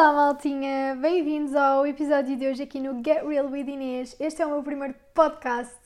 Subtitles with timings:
[0.00, 0.96] Olá, maltinha!
[0.98, 4.16] Bem-vindos ao episódio de hoje aqui no Get Real with Inês.
[4.18, 5.76] Este é o meu primeiro podcast.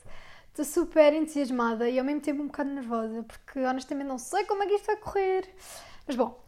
[0.51, 4.63] Estou super entusiasmada e ao mesmo tempo um bocado nervosa, porque honestamente não sei como
[4.63, 5.53] é que isto vai correr.
[6.07, 6.41] Mas bom,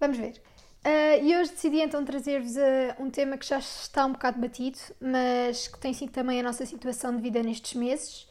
[0.00, 0.40] vamos ver.
[0.86, 4.78] Uh, e hoje decidi então trazer-vos uh, um tema que já está um bocado batido,
[4.98, 8.26] mas que tem sido também a nossa situação de vida nestes meses.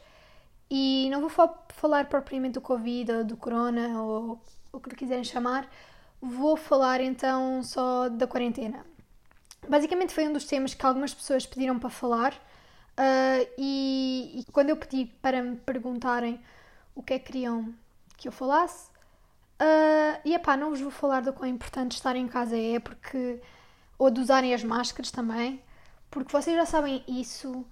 [0.68, 1.30] E não vou
[1.68, 4.42] falar propriamente do Covid ou do Corona ou
[4.72, 5.70] o que quiserem chamar,
[6.22, 8.86] vou falar então só da quarentena.
[9.68, 14.70] Basicamente foi um dos temas que algumas pessoas pediram para falar uh, e, e, quando
[14.70, 16.40] eu pedi para me perguntarem
[16.94, 17.74] o que é que queriam
[18.16, 18.88] que eu falasse,
[19.60, 23.40] uh, e epá, não vos vou falar do quão importante estar em casa é, porque
[23.98, 25.60] ou de usarem as máscaras também,
[26.10, 27.64] porque vocês já sabem isso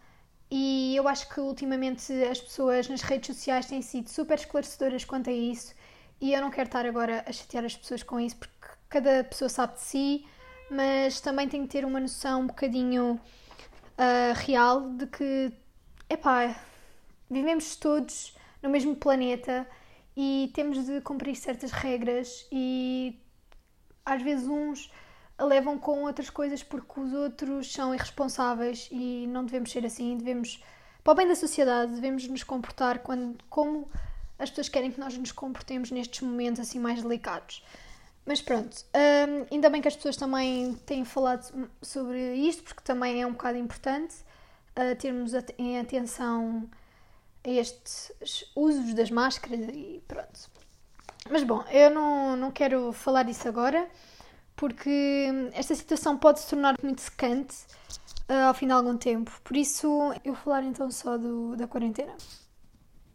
[0.50, 5.30] e eu acho que ultimamente as pessoas nas redes sociais têm sido super esclarecedoras quanto
[5.30, 5.74] a isso
[6.20, 8.56] e eu não quero estar agora a chatear as pessoas com isso, porque
[8.88, 10.26] cada pessoa sabe de si,
[10.70, 15.52] mas também tem que ter uma noção um bocadinho uh, real de que,
[16.08, 16.54] epá,
[17.30, 19.66] vivemos todos no mesmo planeta
[20.16, 23.18] e temos de cumprir certas regras e
[24.04, 24.90] às vezes uns
[25.38, 30.62] levam com outras coisas porque os outros são irresponsáveis e não devemos ser assim, devemos,
[31.02, 33.90] para o bem da sociedade, devemos nos comportar quando, como
[34.40, 37.62] as pessoas querem que nós nos comportemos nestes momentos assim mais delicados.
[38.26, 43.20] Mas pronto, hum, ainda bem que as pessoas também têm falado sobre isto, porque também
[43.22, 44.16] é um bocado importante
[44.76, 46.68] uh, termos em atenção
[47.44, 48.12] a estes
[48.54, 50.50] usos das máscaras e pronto.
[51.30, 53.88] Mas bom, eu não, não quero falar disso agora,
[54.56, 57.56] porque esta situação pode se tornar muito secante
[58.28, 59.30] uh, ao fim de algum tempo.
[59.42, 59.86] Por isso,
[60.24, 62.12] eu vou falar então só do, da quarentena.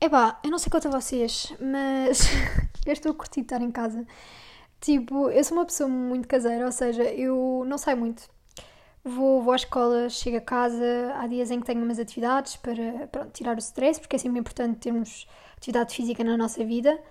[0.05, 2.27] Epá, eu não sei quanto a vocês, mas
[2.85, 4.05] eu estou a curtir estar em casa.
[4.79, 8.29] Tipo, eu sou uma pessoa muito caseira, ou seja, eu não saio muito.
[9.03, 13.07] Vou, vou à escola, chego a casa, há dias em que tenho umas atividades para
[13.11, 17.01] pronto, tirar o stress, porque é sempre importante termos atividade física na nossa vida.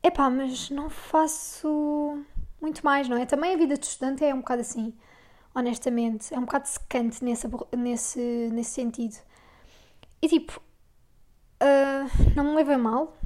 [0.00, 2.24] Epá, mas não faço
[2.60, 3.26] muito mais, não é?
[3.26, 4.94] Também a vida de estudante é um bocado assim,
[5.52, 6.32] honestamente.
[6.32, 9.16] É um bocado secante nesse, nesse, nesse sentido.
[10.22, 10.62] E tipo,
[11.62, 13.16] Uh, não me leva mal.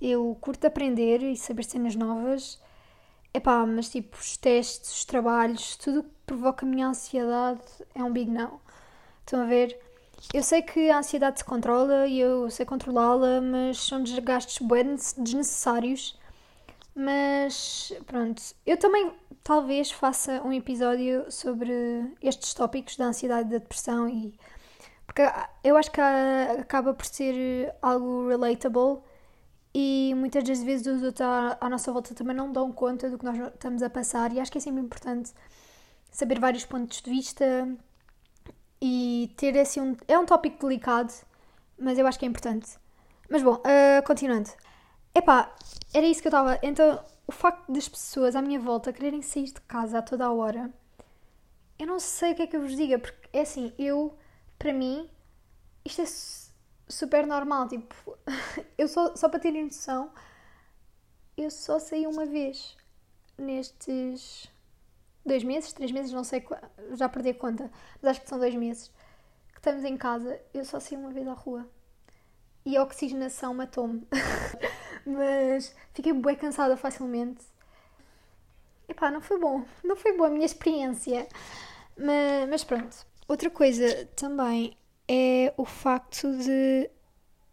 [0.00, 2.60] Eu curto aprender e saber cenas novas.
[3.34, 7.60] Epá, mas tipo, os testes, os trabalhos, tudo que provoca a minha ansiedade
[7.94, 8.60] é um big não.
[9.20, 9.78] Estão a ver?
[10.32, 14.58] Eu sei que a ansiedade se controla e eu sei controlá-la, mas são desgastes
[15.18, 16.18] desnecessários.
[16.94, 19.12] Mas pronto, eu também
[19.42, 21.72] talvez faça um episódio sobre
[22.22, 24.38] estes tópicos da ansiedade da depressão e
[25.10, 25.22] porque
[25.64, 29.02] eu acho que acaba por ser algo relatable
[29.74, 31.20] e muitas das vezes os outros
[31.60, 34.52] à, nossa volta também não dão conta do que nós estamos a passar e acho
[34.52, 35.32] que é sempre importante
[36.12, 37.68] saber vários pontos de vista
[38.80, 39.96] e ter assim um...
[40.06, 41.12] É um tópico delicado,
[41.76, 42.78] mas eu acho que é importante.
[43.28, 44.50] Mas bom, uh, continuando.
[45.12, 45.52] Epá,
[45.92, 46.56] era isso que eu estava...
[46.62, 50.32] Então, o facto das pessoas à minha volta quererem sair de casa a toda a
[50.32, 50.70] hora,
[51.80, 54.16] eu não sei o que é que eu vos diga, porque é assim, eu
[54.60, 55.10] para mim,
[55.84, 56.06] isto é
[56.86, 57.66] super normal.
[57.66, 58.16] Tipo,
[58.78, 60.12] eu só, só para terem noção,
[61.36, 62.76] eu só saí uma vez
[63.38, 64.48] nestes
[65.24, 66.46] dois meses, três meses, não sei,
[66.92, 68.92] já perdi a conta, mas acho que são dois meses
[69.48, 70.38] que estamos em casa.
[70.52, 71.66] Eu só saí uma vez à rua
[72.64, 74.06] e a oxigenação matou-me.
[75.06, 77.42] mas fiquei bem cansada facilmente.
[78.86, 81.26] Epá, não foi bom, não foi boa a minha experiência.
[81.96, 84.76] Mas, mas pronto, Outra coisa também
[85.06, 86.90] é o facto de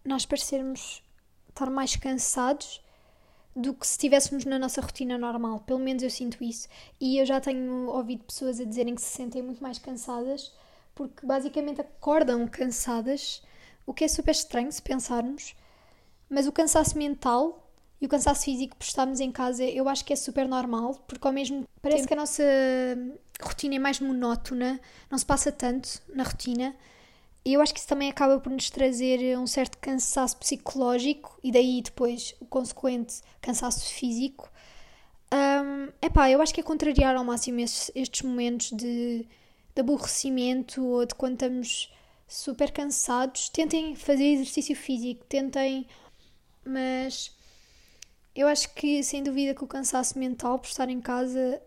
[0.04, 1.04] nós parecermos
[1.50, 2.84] estar mais cansados
[3.56, 5.60] do que se estivéssemos na nossa rotina normal.
[5.60, 6.68] Pelo menos eu sinto isso.
[7.00, 10.52] E eu já tenho ouvido pessoas a dizerem que se sentem muito mais cansadas
[10.96, 13.44] porque basicamente acordam cansadas,
[13.86, 15.56] o que é super estranho se pensarmos.
[16.28, 17.67] Mas o cansaço mental
[18.00, 21.26] e o cansaço físico por estarmos em casa eu acho que é super normal, porque
[21.26, 22.08] ao mesmo parece tempo...
[22.10, 22.44] que a nossa
[23.42, 24.80] rotina é mais monótona,
[25.10, 26.76] não se passa tanto na rotina.
[27.44, 31.50] E eu acho que isso também acaba por nos trazer um certo cansaço psicológico e
[31.50, 34.52] daí depois o consequente cansaço físico.
[35.34, 39.26] Um, epá, eu acho que é contrariar ao máximo estes, estes momentos de,
[39.74, 41.94] de aborrecimento ou de quando estamos
[42.28, 43.48] super cansados.
[43.48, 45.88] Tentem fazer exercício físico, tentem,
[46.66, 47.32] mas
[48.38, 51.60] eu acho que sem dúvida que o cansaço mental por estar em casa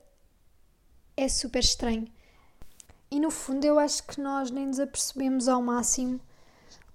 [1.16, 2.06] é super estranho.
[3.10, 6.20] E no fundo eu acho que nós nem nos apercebemos ao máximo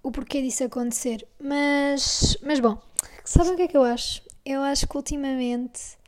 [0.02, 1.28] o porquê disso acontecer.
[1.38, 2.80] Mas, mas bom,
[3.22, 4.22] sabem o que é que eu acho?
[4.46, 5.98] Eu acho que ultimamente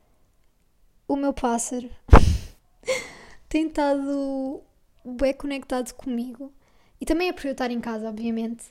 [1.06, 1.90] o meu pássaro
[3.50, 4.62] tem estado
[5.04, 6.50] bem conectado comigo.
[6.98, 8.64] E também é por eu estar em casa, obviamente.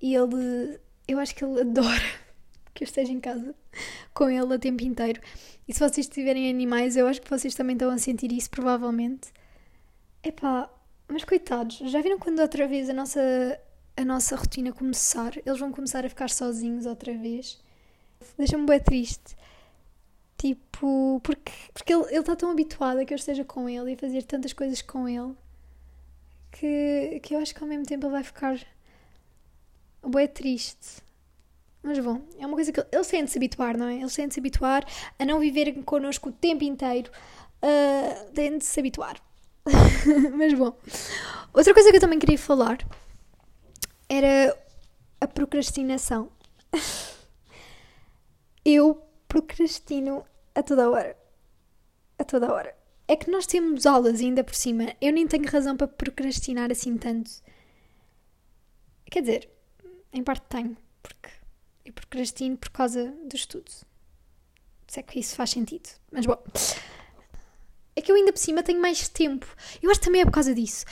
[0.00, 0.78] E ele,
[1.08, 2.25] eu acho que ele adora
[2.76, 3.54] que eu esteja em casa
[4.14, 5.20] com ele o tempo inteiro.
[5.66, 9.32] E se vocês tiverem animais, eu acho que vocês também estão a sentir isso, provavelmente.
[10.22, 10.70] Epá,
[11.08, 13.20] mas coitados, já viram quando outra vez a nossa,
[13.96, 15.36] a nossa rotina começar?
[15.44, 17.60] Eles vão começar a ficar sozinhos outra vez.
[18.38, 19.36] Deixa-me bem triste.
[20.38, 23.94] Tipo, porque, porque ele, ele está tão habituado a que eu esteja com ele e
[23.94, 25.34] a fazer tantas coisas com ele
[26.58, 28.58] que, que eu acho que ao mesmo tempo ele vai ficar
[30.06, 31.02] bem triste.
[31.86, 33.94] Mas bom, é uma coisa que ele, ele sente-se habituar, não é?
[33.94, 34.84] Ele sente-se habituar
[35.16, 37.12] a não viver connosco o tempo inteiro.
[37.62, 39.22] Uh, tem de se habituar.
[40.36, 40.76] Mas bom,
[41.54, 42.78] outra coisa que eu também queria falar
[44.08, 44.58] era
[45.20, 46.28] a procrastinação.
[48.64, 51.16] eu procrastino a toda hora.
[52.18, 52.76] A toda hora.
[53.06, 54.92] É que nós temos aulas ainda por cima.
[55.00, 57.30] Eu nem tenho razão para procrastinar assim tanto.
[59.08, 59.50] Quer dizer,
[60.12, 61.35] em parte tenho, porque
[61.86, 63.70] eu procrastino por causa do estudo.
[64.88, 65.88] Se é que isso faz sentido.
[66.10, 66.42] Mas bom.
[67.94, 69.46] É que eu ainda por cima tenho mais tempo.
[69.80, 70.84] Eu acho que também é por causa disso.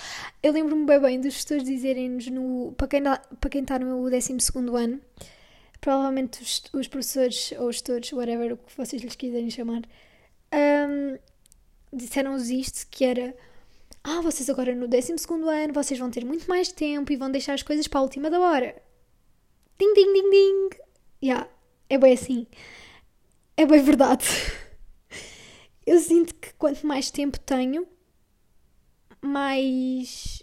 [0.42, 2.72] Eu lembro-me bem bem dos gestores dizerem-nos no.
[2.78, 4.36] Para quem, para quem está no 12
[4.74, 5.00] ano,
[5.80, 9.82] provavelmente os, os, professores ou os gestores, whatever o que vocês lhes quiserem chamar,
[10.54, 11.18] um,
[11.92, 13.36] disseram-nos isto: que era.
[14.02, 17.54] Ah, vocês agora no 12 ano vocês vão ter muito mais tempo e vão deixar
[17.54, 18.80] as coisas para a última da hora.
[19.78, 20.83] Ding, ding, ding, ding
[21.24, 21.48] yeah,
[21.88, 22.46] é bem assim.
[23.56, 24.24] É bem verdade.
[25.86, 27.86] Eu sinto que quanto mais tempo tenho,
[29.20, 30.42] mais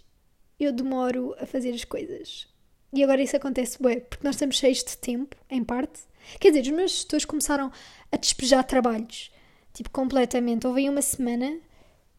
[0.58, 2.46] eu demoro a fazer as coisas.
[2.92, 6.00] E agora isso acontece bem, porque nós estamos cheios de tempo, em parte.
[6.38, 7.72] Quer dizer, os meus gestores começaram
[8.12, 9.32] a despejar trabalhos,
[9.72, 10.64] tipo, completamente.
[10.64, 11.58] Houve aí uma semana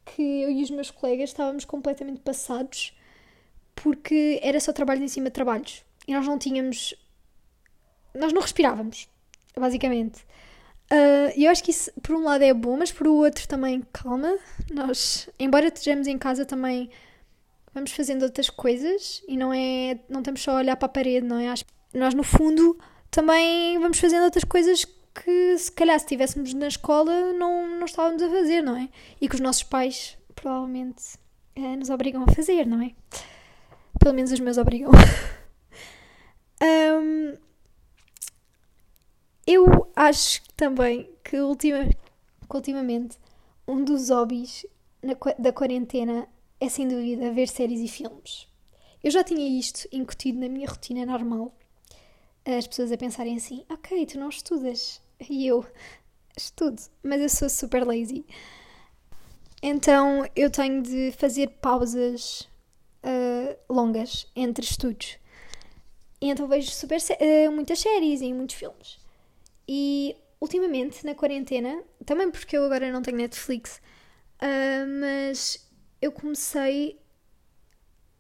[0.06, 2.94] que eu e os meus colegas estávamos completamente passados
[3.76, 5.84] porque era só trabalhos em cima de trabalhos.
[6.08, 6.94] E nós não tínhamos
[8.14, 9.08] nós não respirávamos,
[9.58, 10.24] basicamente.
[10.92, 14.38] Uh, eu acho que isso, por um lado, é bom, mas por outro também, calma.
[14.72, 16.90] Nós, embora estejamos em casa, também
[17.74, 20.00] vamos fazendo outras coisas e não é.
[20.10, 21.54] Não estamos só a olhar para a parede, não é?
[21.94, 22.78] Nós, no fundo,
[23.10, 28.22] também vamos fazendo outras coisas que, se calhar, se estivéssemos na escola, não, não estávamos
[28.22, 28.90] a fazer, não é?
[29.22, 31.04] E que os nossos pais, provavelmente,
[31.56, 32.92] é, nos obrigam a fazer, não é?
[34.00, 34.92] Pelo menos os meus obrigam.
[36.62, 37.38] um,
[39.46, 43.18] eu acho também que ultima, que ultimamente
[43.68, 44.66] um dos hobbies
[45.02, 46.28] na, da quarentena
[46.60, 48.48] é sem dúvida ver séries e filmes.
[49.04, 51.54] Eu já tinha isto incutido na minha rotina normal.
[52.46, 55.02] As pessoas a pensarem assim: ok, tu não estudas.
[55.30, 55.66] E eu
[56.38, 58.26] estudo, mas eu sou super lazy.
[59.62, 62.42] Então eu tenho de fazer pausas
[63.04, 65.18] uh, longas entre estudos.
[66.20, 69.03] E então vejo super, uh, muitas séries e muitos filmes.
[69.68, 73.82] E ultimamente, na quarentena, também porque eu agora não tenho Netflix,
[74.42, 75.70] uh, mas
[76.02, 77.00] eu comecei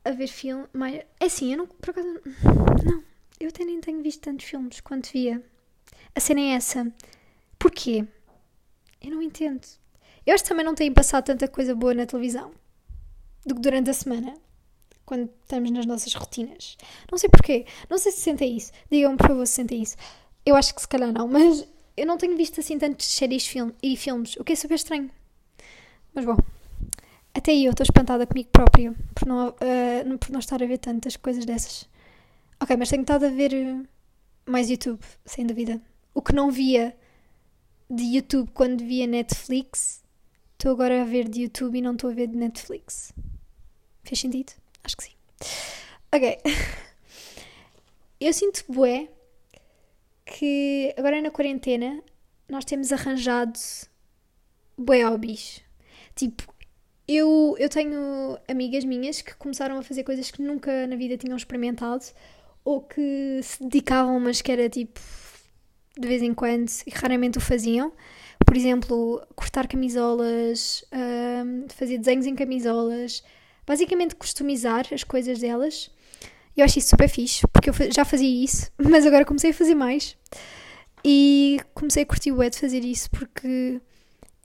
[0.06, 0.66] a ver filme.
[0.74, 1.68] Mas, é assim, eu não.
[1.68, 2.07] Por acaso.
[2.86, 3.04] Não,
[3.40, 5.44] eu até nem tenho visto tantos filmes quanto via.
[6.16, 6.92] A cena é essa.
[7.57, 8.07] Porquê?
[9.01, 9.66] Eu não entendo.
[10.25, 12.51] Eu acho que também não tenho passado tanta coisa boa na televisão
[13.45, 14.34] do que durante a semana,
[15.06, 16.78] quando estamos nas nossas rotinas.
[17.12, 17.66] Não sei porquê.
[17.90, 18.71] Não sei se sentem isso.
[18.90, 19.97] Digam-me, por favor, se sentem isso.
[20.45, 23.71] Eu acho que se calhar não, mas eu não tenho visto assim tantas séries film
[23.81, 25.09] e filmes, o que é super estranho.
[26.14, 26.38] Mas bom,
[27.33, 31.16] até eu estou espantada comigo própria por não, uh, por não estar a ver tantas
[31.16, 31.88] coisas dessas.
[32.62, 33.81] Ok, mas tenho estado a ver eh,
[34.45, 35.81] mais YouTube, sem dúvida.
[36.14, 36.95] O que não via
[37.90, 40.04] de YouTube quando via Netflix,
[40.54, 43.12] estou agora a ver de YouTube e não estou a ver de Netflix.
[44.04, 44.54] Fez sentido?
[44.83, 45.12] Acho que sim.
[46.12, 46.38] Ok.
[48.19, 49.09] Eu sinto bué
[50.44, 52.04] que agora na quarentena
[52.50, 53.57] nós temos arranjado
[54.78, 55.62] bué hobbies.
[56.14, 56.44] Tipo,
[57.07, 61.38] eu, eu tenho amigas minhas que começaram a fazer coisas que nunca na vida tinham
[61.38, 62.04] experimentado
[62.66, 65.00] ou que se dedicavam, mas que era tipo
[65.97, 67.94] de vez em quando e raramente o faziam.
[68.45, 73.23] Por exemplo, cortar camisolas, um, fazer desenhos em camisolas,
[73.66, 75.90] basicamente customizar as coisas delas
[76.56, 79.76] eu acho isso super fixe, porque eu já fazia isso, mas agora comecei a fazer
[79.76, 80.16] mais.
[81.04, 83.81] E comecei a curtir o de fazer isso porque,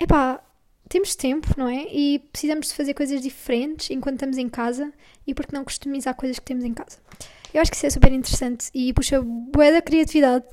[0.01, 0.43] epá,
[0.89, 1.87] temos tempo, não é?
[1.93, 4.93] E precisamos de fazer coisas diferentes enquanto estamos em casa
[5.27, 6.99] e porque não customizar coisas que temos em casa.
[7.53, 10.45] Eu acho que isso é super interessante e puxa bué da criatividade.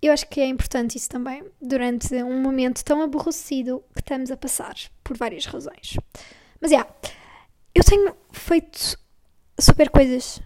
[0.00, 4.36] Eu acho que é importante isso também, durante um momento tão aborrecido que estamos a
[4.36, 5.96] passar, por várias razões.
[6.60, 6.94] Mas, já, yeah,
[7.74, 8.98] eu tenho feito
[9.62, 10.40] super coisas.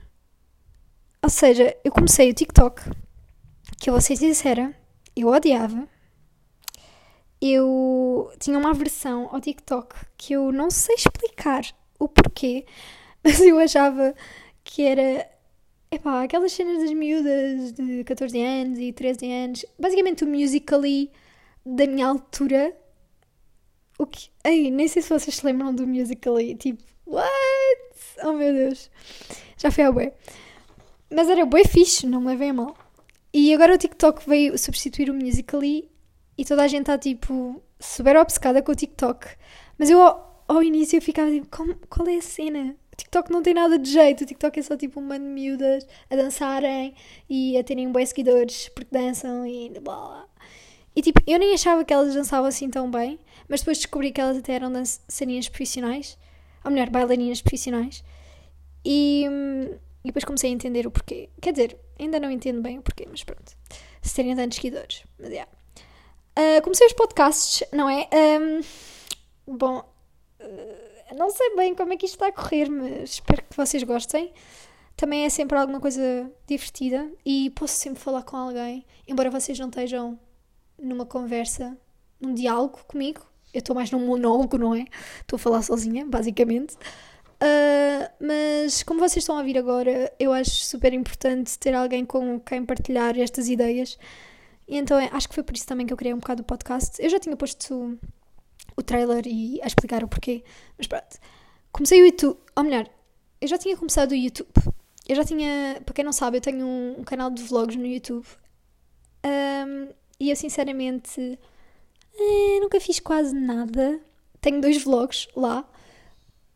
[1.23, 2.83] Ou seja, eu comecei o TikTok,
[3.79, 4.75] que eu vou ser sincera,
[5.15, 5.89] eu odiava.
[7.41, 11.65] Eu tinha uma aversão ao TikTok que eu não sei explicar
[11.99, 12.65] o porquê,
[13.25, 14.15] mas eu achava
[14.63, 15.29] que era
[15.91, 21.11] epá, aquelas cenas das miúdas de 14 anos e 13 anos, basicamente o Musical.ly
[21.65, 22.77] da minha altura.
[23.99, 24.29] O que.
[24.45, 27.96] Ei, nem sei se vocês se lembram do Musical.ly, tipo, what?
[28.23, 28.91] Oh meu Deus,
[29.57, 30.13] já foi a bué.
[31.11, 32.77] Mas era bué fixe, não me levem a mal.
[33.33, 35.89] E agora o TikTok veio substituir o Musical.ly
[36.39, 39.27] e toda a gente está tipo super obcecada com o TikTok.
[39.79, 41.49] Mas eu ao, ao início eu ficava tipo,
[41.89, 42.75] qual é a cena?
[42.93, 45.31] O TikTok não tem nada de jeito, o TikTok é só tipo um bando de
[45.31, 46.95] miúdas a dançarem
[47.29, 50.27] e a terem bons seguidores porque dançam e blá
[50.95, 53.19] E tipo, eu nem achava que elas dançavam assim tão bem,
[53.49, 56.17] mas depois descobri que elas até eram dançarinas profissionais,
[56.67, 58.05] ou melhor, bailarinas profissionais.
[58.85, 59.25] E,
[60.05, 61.31] e depois comecei a entender o porquê.
[61.41, 63.57] Quer dizer, ainda não entendo bem o porquê, mas pronto.
[64.03, 65.05] Se terem tantos seguidores.
[65.19, 65.51] Mas yeah.
[66.39, 68.09] Uh, comecei os podcasts, não é?
[69.49, 73.43] Um, bom, uh, não sei bem como é que isto está a correr, mas espero
[73.43, 74.33] que vocês gostem.
[74.97, 79.69] Também é sempre alguma coisa divertida e posso sempre falar com alguém, embora vocês não
[79.69, 80.19] estejam
[80.79, 81.77] numa conversa,
[82.21, 83.21] num diálogo comigo.
[83.57, 84.85] Eu estou mais num monólogo, não é?
[85.21, 86.75] Estou a falar sozinha, basicamente.
[86.75, 92.41] Uh, mas como vocês estão a ouvir agora, eu acho super importante ter alguém com
[92.41, 93.99] quem partilhar estas ideias
[94.69, 96.45] e então é, acho que foi por isso também que eu criei um bocado o
[96.45, 97.01] podcast.
[97.01, 97.99] Eu já tinha posto
[98.77, 100.43] o trailer e a explicar o porquê,
[100.77, 101.19] mas pronto.
[101.73, 102.89] Comecei o YouTube, ou melhor,
[103.41, 104.49] eu já tinha começado o YouTube.
[105.09, 107.87] Eu já tinha, para quem não sabe, eu tenho um, um canal de vlogs no
[107.87, 108.27] YouTube.
[109.25, 111.39] Um, e eu sinceramente
[112.19, 114.01] eh, nunca fiz quase nada.
[114.41, 115.69] Tenho dois vlogs lá,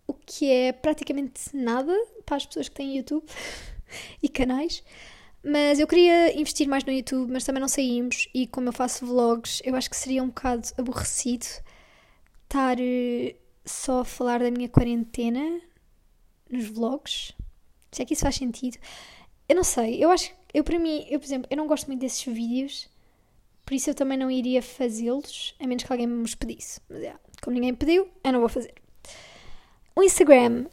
[0.07, 1.93] o que é praticamente nada
[2.25, 3.27] para as pessoas que têm YouTube
[4.23, 4.83] e canais.
[5.43, 8.29] Mas eu queria investir mais no YouTube, mas também não saímos.
[8.35, 11.47] E como eu faço vlogs, eu acho que seria um bocado aborrecido
[12.45, 15.61] estar uh, só a falar da minha quarentena
[16.51, 17.33] nos vlogs.
[17.91, 18.77] Se é que isso faz sentido.
[19.49, 22.01] Eu não sei, eu acho eu para mim, eu por exemplo, eu não gosto muito
[22.01, 22.89] desses vídeos,
[23.71, 26.81] por isso eu também não iria fazê-los, a menos que alguém me os pedisse.
[26.89, 28.75] Mas é, como ninguém pediu, eu não vou fazer.
[29.95, 30.67] O Instagram,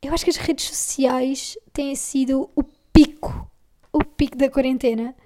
[0.00, 3.50] eu acho que as redes sociais têm sido o pico
[3.92, 5.16] o pico da quarentena.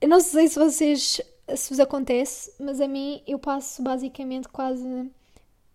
[0.00, 1.20] Eu não sei se vocês
[1.56, 5.10] se vos acontece, mas a mim eu passo basicamente quase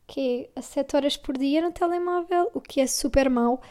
[0.07, 3.61] que a 7 horas por dia no telemóvel, o que é super mau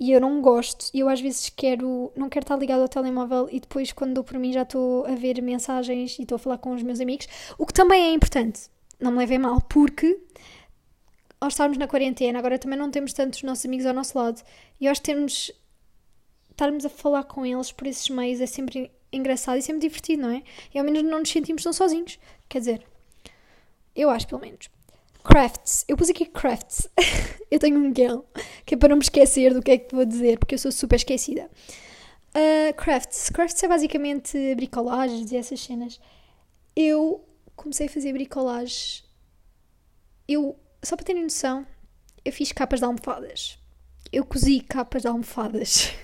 [0.00, 0.90] e eu não gosto.
[0.94, 4.24] E eu às vezes quero, não quero estar ligado ao telemóvel e depois quando dou
[4.24, 7.28] por mim já estou a ver mensagens e estou a falar com os meus amigos,
[7.58, 8.62] o que também é importante.
[8.98, 10.18] Não me levem mal, porque
[11.38, 14.42] ao estarmos na quarentena, agora também não temos tantos nossos amigos ao nosso lado
[14.80, 15.52] e acho que temos
[16.50, 20.30] estarmos a falar com eles por esses meios é sempre engraçado e sempre divertido, não
[20.30, 20.42] é?
[20.74, 22.18] E ao menos não nos sentimos tão sozinhos.
[22.48, 22.86] Quer dizer,
[23.94, 24.70] eu acho pelo menos.
[25.24, 25.84] Crafts.
[25.88, 26.88] Eu pus aqui crafts.
[27.50, 28.24] eu tenho um guião
[28.64, 30.72] que é para não me esquecer do que é que vou dizer, porque eu sou
[30.72, 31.50] super esquecida.
[32.30, 33.28] Uh, crafts.
[33.30, 36.00] Crafts é basicamente bricolagens e essas cenas.
[36.74, 37.24] Eu
[37.56, 39.04] comecei a fazer bricolagens.
[40.26, 41.66] Eu, só para terem noção,
[42.24, 43.58] eu fiz capas de almofadas.
[44.12, 45.92] Eu cozi capas de almofadas.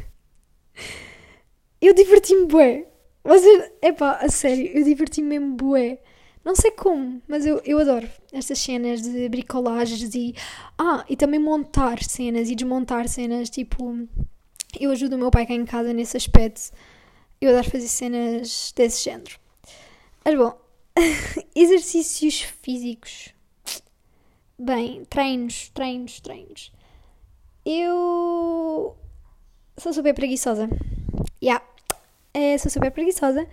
[1.80, 2.87] Eu diverti-me bué.
[3.23, 5.99] Você, epá, a sério, eu diverti-me mesmo bué.
[6.46, 10.32] Não sei como, mas eu, eu adoro estas cenas de bricolagens e...
[10.78, 14.06] Ah, e também montar cenas e desmontar cenas, tipo...
[14.78, 16.70] Eu ajudo o meu pai cá em casa nesse aspecto.
[17.40, 19.40] Eu adoro fazer cenas desse género.
[20.24, 20.56] Mas bom,
[21.52, 23.34] exercícios físicos.
[24.56, 26.72] Bem, treinos, treinos, treinos.
[27.64, 28.96] Eu
[29.76, 30.68] sou super preguiçosa.
[31.42, 31.66] Yeah,
[32.32, 33.48] é, sou super preguiçosa,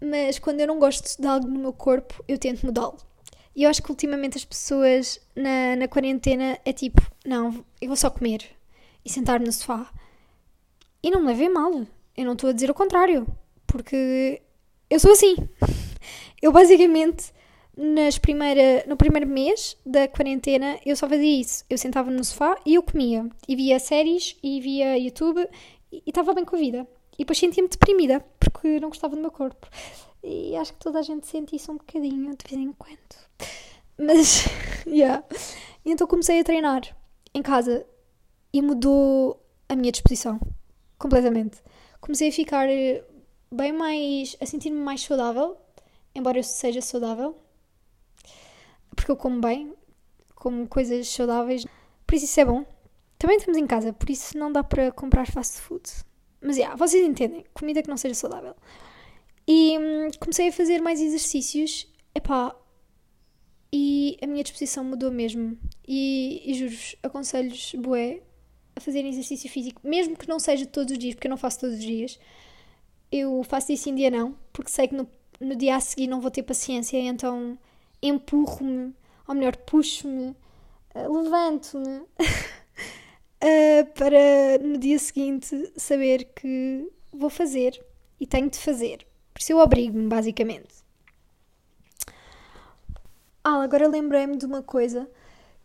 [0.00, 2.98] mas quando eu não gosto de algo no meu corpo, eu tento mudá-lo.
[3.56, 7.96] E eu acho que ultimamente as pessoas na, na quarentena é tipo, não, eu vou
[7.96, 8.50] só comer
[9.04, 9.92] e sentar-me no sofá.
[11.02, 11.70] E não me levem mal,
[12.16, 13.26] eu não estou a dizer o contrário,
[13.66, 14.42] porque
[14.90, 15.36] eu sou assim.
[16.42, 17.32] Eu basicamente
[17.76, 21.64] nas primeira, no primeiro mês da quarentena eu só fazia isso.
[21.68, 23.28] Eu sentava no sofá e eu comia.
[23.48, 25.48] E via séries e via YouTube
[25.90, 26.86] e estava bem com a vida.
[27.14, 29.68] E depois sentia-me deprimida porque não gostava do meu corpo.
[30.22, 32.98] E acho que toda a gente sente isso um bocadinho de vez em quando.
[33.98, 34.46] Mas,
[34.86, 35.24] yeah.
[35.84, 36.82] E então comecei a treinar
[37.34, 37.86] em casa
[38.52, 40.40] e mudou a minha disposição
[40.98, 41.58] completamente.
[42.00, 42.68] Comecei a ficar
[43.50, 44.36] bem mais.
[44.40, 45.56] a sentir-me mais saudável,
[46.14, 47.36] embora eu seja saudável,
[48.94, 49.74] porque eu como bem,
[50.34, 51.66] como coisas saudáveis.
[52.06, 52.64] Por isso isso é bom.
[53.18, 55.90] Também estamos em casa, por isso não dá para comprar fast food.
[56.44, 57.44] Mas, yeah, vocês entendem.
[57.54, 58.54] Comida que não seja saudável.
[59.48, 61.88] E hum, comecei a fazer mais exercícios.
[62.14, 62.54] Epá,
[63.76, 65.58] e a minha disposição mudou mesmo.
[65.88, 68.22] E, e juro-vos, aconselho-vos, bué,
[68.76, 71.58] a fazerem exercício físico, mesmo que não seja todos os dias, porque eu não faço
[71.60, 72.18] todos os dias.
[73.10, 75.08] Eu faço isso em dia não, porque sei que no,
[75.40, 77.58] no dia a seguir não vou ter paciência, então
[78.00, 78.94] empurro-me,
[79.26, 80.36] ou melhor, puxo-me,
[80.94, 82.02] eh, levanto-me
[83.44, 87.84] uh, para no dia seguinte saber que vou fazer
[88.18, 89.06] e tenho de fazer.
[89.32, 90.82] Por isso eu obrigo-me, basicamente.
[93.42, 95.08] Ah, agora lembrei-me de uma coisa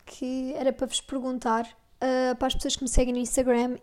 [0.05, 3.75] que era para vos perguntar uh, para as pessoas que me seguem no Instagram.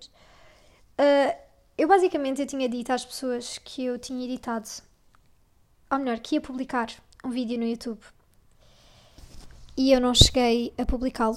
[0.98, 1.36] Uh,
[1.78, 4.68] eu basicamente eu tinha dito às pessoas que eu tinha editado,
[5.90, 6.88] ou melhor, que ia publicar
[7.24, 8.00] um vídeo no YouTube.
[9.76, 11.36] E eu não cheguei a publicá-lo.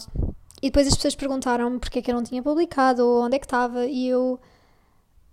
[0.62, 3.40] E depois as pessoas perguntaram-me porque é que eu não tinha publicado ou onde é
[3.40, 4.40] que estava e eu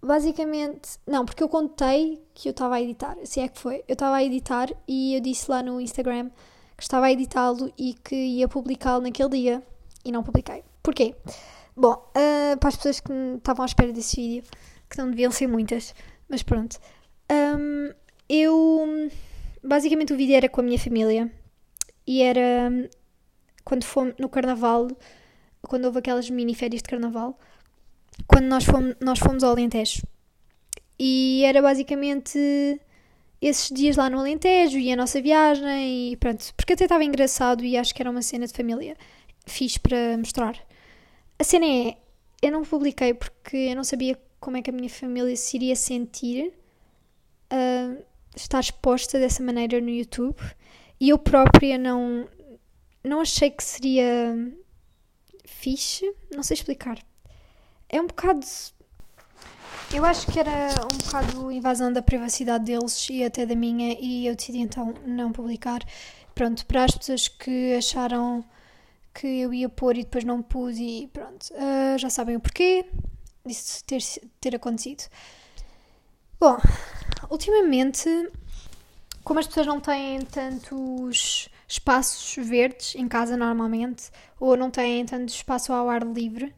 [0.00, 3.83] basicamente, não, porque eu contei que eu estava a editar, se é que foi.
[3.88, 6.30] Eu estava a editar e eu disse lá no Instagram
[6.76, 9.62] que estava a editá-lo e que ia publicá-lo naquele dia
[10.04, 10.62] e não publiquei.
[10.83, 11.14] Porquê?
[11.76, 14.45] Bom, uh, para as pessoas que estavam à espera desse vídeo,
[14.88, 15.95] que não deviam ser muitas,
[16.28, 16.78] mas pronto.
[17.30, 17.92] Um,
[18.28, 19.11] eu.
[19.62, 21.30] Basicamente, o vídeo era com a minha família
[22.06, 22.71] e era
[23.66, 24.88] quando fomos no carnaval,
[25.61, 27.38] quando houve aquelas mini férias de carnaval,
[28.26, 30.02] quando nós fomos, nós fomos ao Alentejo.
[30.99, 32.38] E era basicamente
[33.42, 37.64] esses dias lá no Alentejo e a nossa viagem e pronto, porque até estava engraçado
[37.64, 38.96] e acho que era uma cena de família
[39.46, 40.56] fiz para mostrar.
[41.38, 41.96] A cena é,
[42.42, 45.76] eu não publiquei porque eu não sabia como é que a minha família se iria
[45.76, 46.52] sentir
[47.52, 48.02] uh,
[48.35, 50.37] estar exposta dessa maneira no YouTube
[51.00, 52.26] e eu própria não,
[53.06, 54.36] não achei que seria
[55.44, 56.98] fixe, não sei explicar.
[57.88, 58.44] É um bocado.
[59.94, 64.26] Eu acho que era um bocado invasão da privacidade deles e até da minha, e
[64.26, 65.81] eu decidi então não publicar.
[66.35, 68.44] Pronto, para as pessoas que acharam
[69.14, 71.46] que eu ia pôr e depois não pus e pronto.
[71.52, 72.85] Uh, já sabem o porquê
[73.44, 74.02] disso ter,
[74.40, 75.04] ter acontecido.
[76.38, 76.59] Bom,
[77.31, 78.09] ultimamente,
[79.24, 85.29] como as pessoas não têm tantos espaços verdes em casa normalmente, ou não têm tanto
[85.31, 86.55] espaço ao ar livre,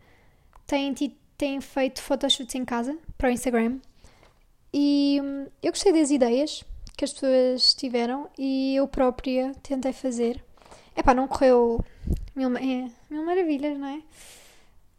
[0.67, 0.95] têm,
[1.37, 3.79] têm feito photoshoots em casa para o Instagram.
[4.73, 6.63] E hum, eu gostei das ideias
[6.97, 10.45] que as pessoas tiveram e eu própria tentei fazer.
[10.97, 11.83] Epá, não correu
[12.35, 14.03] mil, é, mil maravilhas, não é?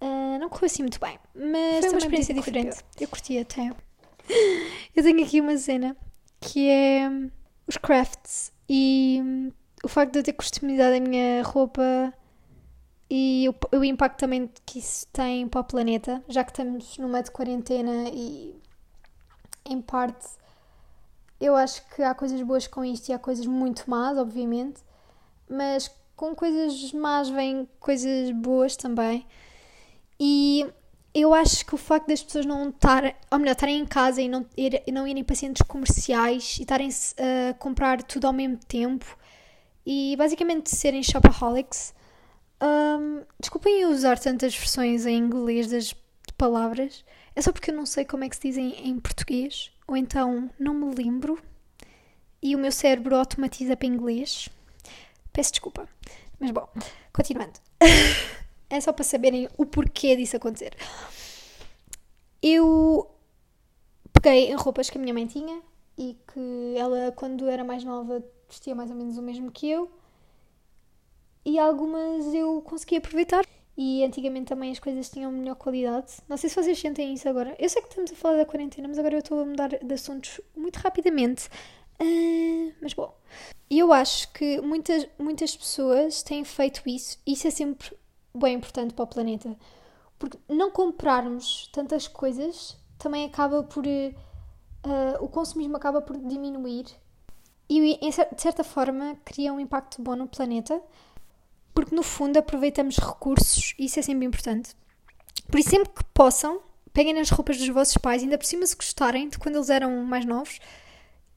[0.01, 2.77] Uh, não correu assim muito bem, mas foi uma experiência diferente.
[2.99, 3.69] Eu curti até.
[4.95, 5.95] Eu tenho aqui uma cena
[6.39, 7.29] que é hum,
[7.67, 9.51] os crafts e hum,
[9.83, 12.13] o facto de eu ter customizado a minha roupa
[13.09, 17.23] e o, o impacto também que isso tem para o planeta, já que estamos numa
[17.23, 18.55] de quarentena e
[19.65, 20.27] em parte
[21.39, 24.81] eu acho que há coisas boas com isto e há coisas muito más, obviamente,
[25.49, 29.25] mas com coisas más vêm coisas boas também.
[30.19, 30.67] E
[31.13, 34.27] eu acho que o facto das pessoas não estarem, ou melhor, estarem em casa e
[34.27, 39.17] não, ir, não irem para centros comerciais e estarem a comprar tudo ao mesmo tempo
[39.85, 41.93] e basicamente serem shopaholics.
[42.61, 45.95] Um, desculpem eu usar tantas versões em inglês das
[46.37, 47.03] palavras,
[47.35, 50.49] é só porque eu não sei como é que se dizem em português, ou então
[50.59, 51.39] não me lembro
[52.41, 54.49] e o meu cérebro automatiza para inglês.
[55.31, 55.87] Peço desculpa.
[56.39, 56.67] Mas bom,
[57.13, 57.59] continuando.
[58.69, 60.75] é só para saberem o porquê disso acontecer.
[62.41, 63.09] Eu
[64.13, 65.61] peguei em roupas que a minha mãe tinha
[65.97, 69.89] e que ela, quando era mais nova, vestia mais ou menos o mesmo que eu.
[71.45, 73.45] E algumas eu consegui aproveitar.
[73.77, 76.17] E antigamente também as coisas tinham melhor qualidade.
[76.27, 77.55] Não sei se vocês sentem isso agora.
[77.57, 79.93] Eu sei que estamos a falar da quarentena, mas agora eu estou a mudar de
[79.93, 81.47] assuntos muito rapidamente.
[82.01, 83.15] Uh, mas bom,
[83.69, 87.17] eu acho que muitas, muitas pessoas têm feito isso.
[87.25, 87.95] Isso é sempre
[88.35, 89.55] bem importante para o planeta.
[90.17, 93.85] Porque não comprarmos tantas coisas também acaba por.
[93.85, 96.85] Uh, o consumismo acaba por diminuir
[97.69, 100.81] e, de certa forma, cria um impacto bom no planeta.
[101.73, 104.75] Porque, no fundo, aproveitamos recursos e isso é sempre importante.
[105.47, 108.75] Por isso, sempre que possam, peguem nas roupas dos vossos pais, ainda por cima se
[108.75, 110.59] gostarem de quando eles eram mais novos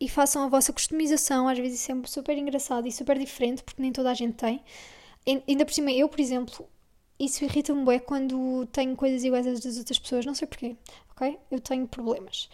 [0.00, 1.48] e façam a vossa customização.
[1.48, 4.62] Às vezes isso é super engraçado e super diferente, porque nem toda a gente tem.
[5.46, 6.68] Ainda por cima, eu, por exemplo,
[7.18, 10.76] isso irrita-me bem quando tenho coisas iguais às das outras pessoas, não sei porquê,
[11.12, 11.38] ok?
[11.50, 12.48] Eu tenho problemas.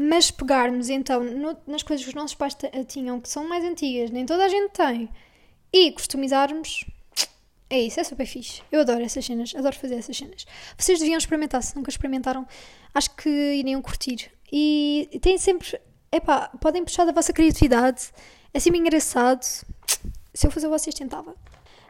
[0.00, 2.56] Mas pegarmos então no, nas coisas que os nossos pais
[2.86, 5.08] tinham, que são mais antigas, nem toda a gente tem,
[5.72, 6.84] e customizarmos,
[7.70, 8.62] É isso, é super fixe.
[8.72, 10.46] Eu adoro essas cenas, adoro fazer essas cenas.
[10.78, 12.46] Vocês deviam experimentar, se nunca experimentaram,
[12.94, 14.30] acho que iriam curtir.
[14.50, 15.78] E têm sempre,
[16.10, 18.10] epá, podem puxar da vossa criatividade,
[18.54, 19.42] é sempre engraçado.
[19.42, 21.34] Se eu fosse vocês, tentava.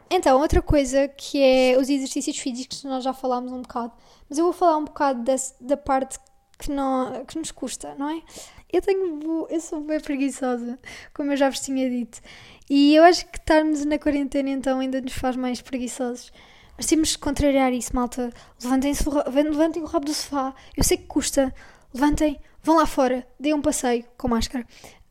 [0.09, 3.93] Então, outra coisa que é os exercícios físicos, nós já falámos um bocado,
[4.27, 6.19] mas eu vou falar um bocado desse, da parte
[6.59, 8.21] que, não, que nos custa, não é?
[8.71, 10.77] Eu tenho, eu sou bem preguiçosa,
[11.13, 12.21] como eu já vos tinha dito.
[12.69, 16.31] E eu acho que estarmos na quarentena então ainda nos faz mais preguiçosos.
[16.77, 18.31] Mas temos que contrariar isso, malta.
[18.63, 18.93] Levantem,
[19.49, 20.53] levantem o rabo do sofá.
[20.77, 21.53] Eu sei que custa.
[21.93, 24.65] Levantem, vão lá fora, deem um passeio com máscara.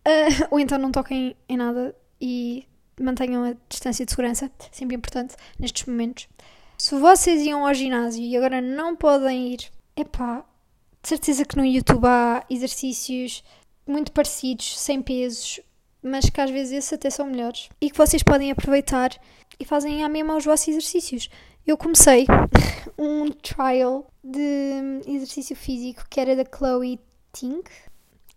[0.07, 2.65] Uh, ou então não toquem em nada e
[3.01, 4.51] mantenham a distância de segurança.
[4.71, 6.29] Sempre importante nestes momentos.
[6.79, 10.45] Se vocês iam ao ginásio e agora não podem ir, epá,
[11.03, 13.43] de certeza que no YouTube há exercícios
[13.87, 15.61] muito parecidos, sem pesos,
[16.03, 19.11] mas que às vezes esses até são melhores e que vocês podem aproveitar
[19.59, 21.29] e fazem à mesma os vossos exercícios.
[21.67, 22.27] Eu comecei
[22.99, 27.01] um trial de exercício físico que era da Chloe
[27.33, 27.63] Ting,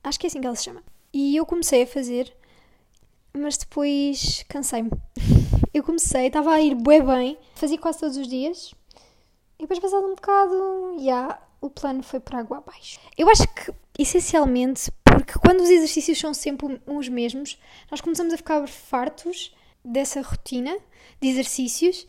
[0.03, 0.83] acho que é assim que ela se chama.
[1.13, 2.33] E eu comecei a fazer,
[3.33, 4.89] mas depois cansei-me.
[5.73, 8.73] Eu comecei, estava a ir bem bem, fazia quase todos os dias,
[9.57, 12.99] e depois passado um bocado, já, yeah, o plano foi por água abaixo.
[13.15, 17.57] Eu acho que, essencialmente, porque quando os exercícios são sempre os mesmos,
[17.89, 20.75] nós começamos a ficar fartos dessa rotina
[21.21, 22.07] de exercícios,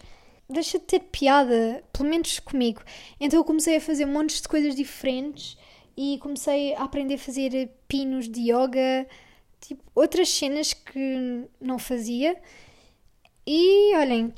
[0.49, 2.83] deixa de ter piada, pelo menos comigo.
[3.21, 5.59] Então eu comecei a fazer montes de coisas diferentes
[5.97, 9.07] e comecei a aprender a fazer pinos de yoga,
[9.61, 12.41] tipo, outras cenas que não fazia.
[13.47, 14.33] E olhem,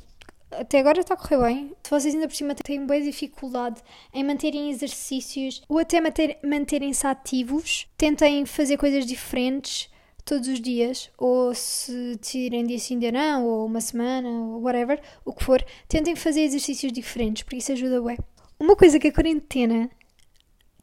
[0.51, 1.75] até agora está a correr bem.
[1.83, 3.81] Se vocês ainda por cima têm boa dificuldade
[4.13, 9.89] em manterem exercícios ou até manter, manterem-se ativos, tentem fazer coisas diferentes
[10.23, 14.99] todos os dias, ou se decidirem dia sim, dia não, ou uma semana, ou whatever,
[15.23, 18.17] o que for, tentem fazer exercícios diferentes, porque isso ajuda bem.
[18.59, 19.89] Uma coisa que a quarentena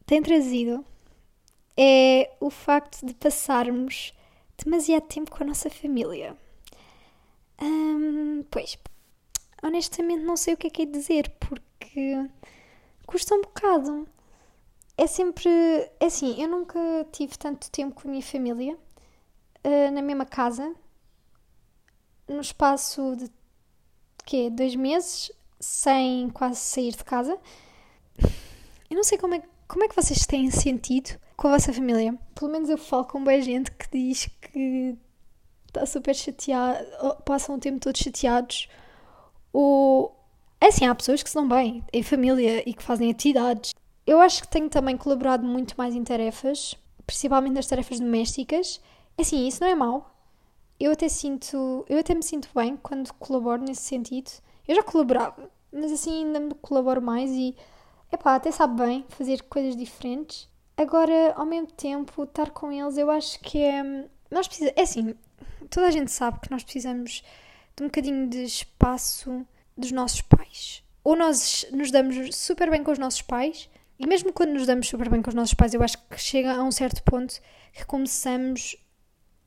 [0.05, 0.85] tem trazido
[1.75, 4.13] é o facto de passarmos
[4.63, 6.37] demasiado tempo com a nossa família.
[7.61, 8.77] Hum, pois,
[9.63, 12.29] honestamente não sei o que é que é dizer, porque
[13.07, 14.07] custa um bocado.
[14.97, 15.49] É sempre.
[15.99, 16.79] É assim, eu nunca
[17.11, 18.77] tive tanto tempo com a minha família
[19.63, 20.75] uh, na mesma casa,
[22.27, 23.31] no espaço de
[24.25, 24.49] quê?
[24.51, 27.39] Dois meses, sem quase sair de casa.
[28.89, 32.17] Eu não sei como é, como é que vocês têm sentido com a vossa família.
[32.35, 34.95] Pelo menos eu falo com boa gente que diz que
[35.67, 36.85] está super chateado,
[37.25, 38.69] passam o tempo todo chateados
[39.53, 40.11] o...
[40.59, 43.73] É assim, há pessoas que se dão bem em família e que fazem atividades.
[44.05, 48.81] Eu acho que tenho também colaborado muito mais em tarefas, principalmente nas tarefas domésticas.
[49.17, 50.09] É assim, isso não é mau.
[50.79, 54.31] Eu até sinto, eu até me sinto bem quando colaboro nesse sentido.
[54.67, 57.55] Eu já colaborava, mas assim ainda me colaboro mais e,
[58.11, 60.49] epá, até sabe bem fazer coisas diferentes.
[60.75, 63.83] Agora, ao mesmo tempo, estar com eles, eu acho que é.
[64.31, 64.77] Nós precisamos.
[64.77, 65.15] É assim,
[65.69, 67.23] toda a gente sabe que nós precisamos
[67.75, 69.45] de um bocadinho de espaço
[69.77, 70.83] dos nossos pais.
[71.03, 74.87] Ou nós nos damos super bem com os nossos pais, e mesmo quando nos damos
[74.87, 77.39] super bem com os nossos pais, eu acho que chega a um certo ponto
[77.73, 78.75] que começamos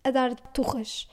[0.05, 1.09] a dar turras.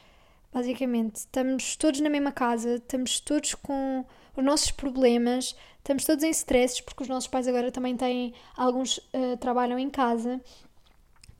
[0.51, 6.29] Basicamente, estamos todos na mesma casa, estamos todos com os nossos problemas, estamos todos em
[6.29, 10.39] stresses, porque os nossos pais agora também têm, alguns uh, trabalham em casa,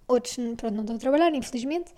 [0.07, 1.93] outros pronto, não estão a trabalhar, infelizmente,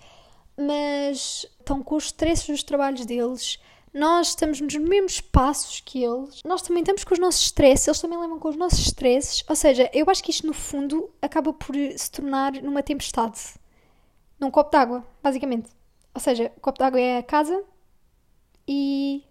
[0.56, 3.58] mas estão com os stresses dos trabalhos deles.
[3.92, 6.42] Nós estamos nos mesmos passos que eles.
[6.44, 9.44] Nós também estamos com os nossos stresses, eles também levam com os nossos stresses.
[9.48, 13.40] Ou seja, eu acho que isto no fundo acaba por se tornar numa tempestade.
[14.38, 15.70] Num copo d'água, basicamente.
[16.14, 17.62] Ou seja, o copo d'água é a casa
[18.68, 19.24] e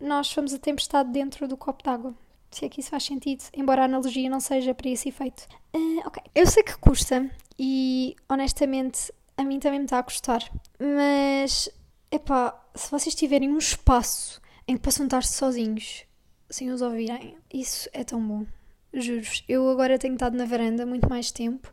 [0.00, 2.14] nós somos a tempestade dentro do copo d'água.
[2.50, 5.46] Se é que isso faz sentido, embora a analogia não seja para esse efeito.
[5.74, 6.22] Uh, ok.
[6.34, 10.42] Eu sei que custa e honestamente a mim também me está a custar.
[10.78, 11.68] Mas,
[12.10, 16.04] epá, se vocês tiverem um espaço em que possam estar sozinhos,
[16.50, 18.46] sem os ouvirem, isso é tão bom.
[18.92, 19.42] Juro-vos.
[19.48, 21.72] Eu agora tenho estado na varanda muito mais tempo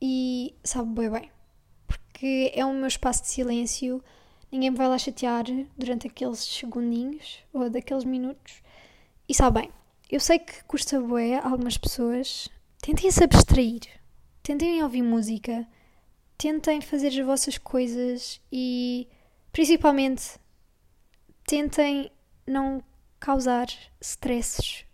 [0.00, 1.30] e sabe bem bem.
[1.86, 4.02] Porque é o meu espaço de silêncio,
[4.52, 5.44] ninguém me vai lá chatear
[5.76, 8.62] durante aqueles segundinhos ou daqueles minutos.
[9.28, 9.70] E sabe bem,
[10.10, 12.48] eu sei que custa bué algumas pessoas.
[12.82, 13.80] Tentem se abstrair.
[14.42, 15.66] Tentem ouvir música
[16.40, 19.06] tentem fazer as vossas coisas e
[19.52, 20.38] principalmente
[21.46, 22.10] tentem
[22.46, 22.82] não
[23.18, 23.66] causar
[24.00, 24.86] stresses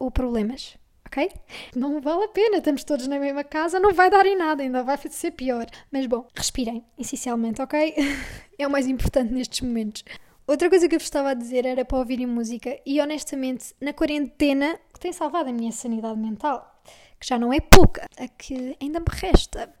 [0.00, 0.76] ou problemas,
[1.06, 1.30] ok?
[1.76, 4.82] Não vale a pena, estamos todos na mesma casa, não vai dar em nada, ainda
[4.82, 5.64] vai ser pior.
[5.92, 7.94] Mas bom, respirem, essencialmente, ok?
[8.58, 10.04] É o mais importante nestes momentos.
[10.46, 13.94] Outra coisa que eu vos estava a dizer era para ouvirem música e honestamente, na
[13.94, 16.82] quarentena, que tem salvado a minha sanidade mental,
[17.18, 19.72] que já não é pouca, a que ainda me resta,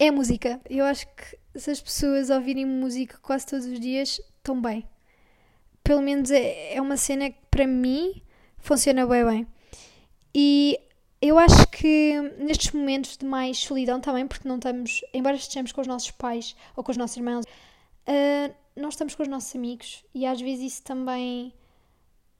[0.00, 0.58] é música.
[0.68, 4.88] Eu acho que se as pessoas ouvirem música quase todos os dias, estão bem.
[5.84, 8.22] Pelo menos é, é uma cena que para mim
[8.58, 9.46] funciona bem bem.
[10.34, 10.80] E
[11.20, 15.82] eu acho que nestes momentos de mais solidão também, porque não estamos, embora estejamos com
[15.82, 20.02] os nossos pais ou com os nossos irmãos, uh, não estamos com os nossos amigos
[20.14, 21.52] e às vezes isso também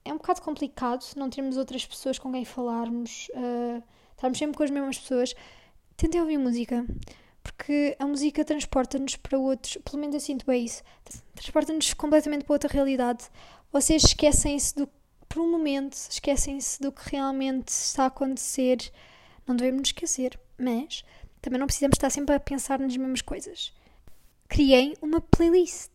[0.03, 4.63] é um bocado complicado, não termos outras pessoas com quem falarmos, uh, estarmos sempre com
[4.63, 5.35] as mesmas pessoas.
[5.97, 6.87] Tentem ouvir música,
[7.43, 10.83] porque a música transporta-nos para outros, pelo menos eu sinto bem isso,
[11.35, 13.25] transporta-nos completamente para outra realidade.
[13.73, 14.89] Vocês esquecem-se do
[15.31, 18.79] por um momento esquecem-se do que realmente está a acontecer.
[19.47, 21.05] Não devemos nos esquecer, mas
[21.41, 23.73] também não precisamos estar sempre a pensar nas mesmas coisas.
[24.49, 25.93] Criei uma playlist.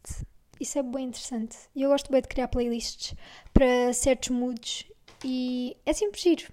[0.58, 1.58] Isso é bem interessante.
[1.76, 3.14] E eu gosto bem de criar playlists
[3.54, 4.86] para certos moods
[5.22, 6.50] e é sempre giro.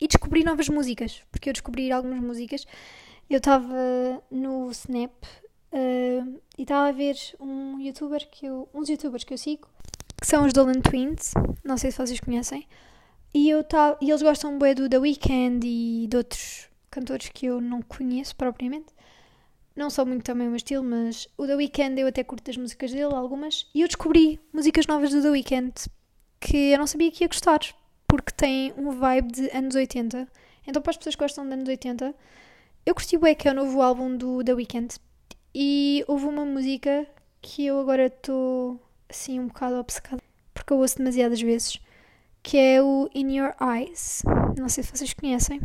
[0.00, 2.66] E descobri novas músicas, porque eu descobri algumas músicas.
[3.28, 5.12] Eu estava no Snap
[5.72, 9.68] uh, e estava a ver um youtuber que eu, uns youtubers que eu sigo
[10.20, 12.66] que são os Dolan Twins, não sei se vocês conhecem,
[13.32, 17.46] e, eu tá, e eles gostam bem do The Weeknd e de outros cantores que
[17.46, 18.86] eu não conheço propriamente.
[19.76, 22.56] Não são muito também o meu estilo, mas o The Weeknd eu até curto as
[22.56, 25.72] músicas dele, algumas, e eu descobri músicas novas do The Weeknd
[26.40, 27.60] que eu não sabia que ia gostar,
[28.06, 30.26] porque tem um vibe de anos 80.
[30.66, 32.14] Então, para as pessoas que gostam de anos 80,
[32.88, 34.96] eu curti bem que é o novo álbum do The Weeknd.
[35.54, 37.06] E houve uma música
[37.42, 40.22] que eu agora estou assim um bocado obcecada,
[40.54, 41.78] porque eu ouço demasiadas vezes,
[42.42, 44.22] que é o In Your Eyes.
[44.56, 45.60] Não sei se vocês conhecem,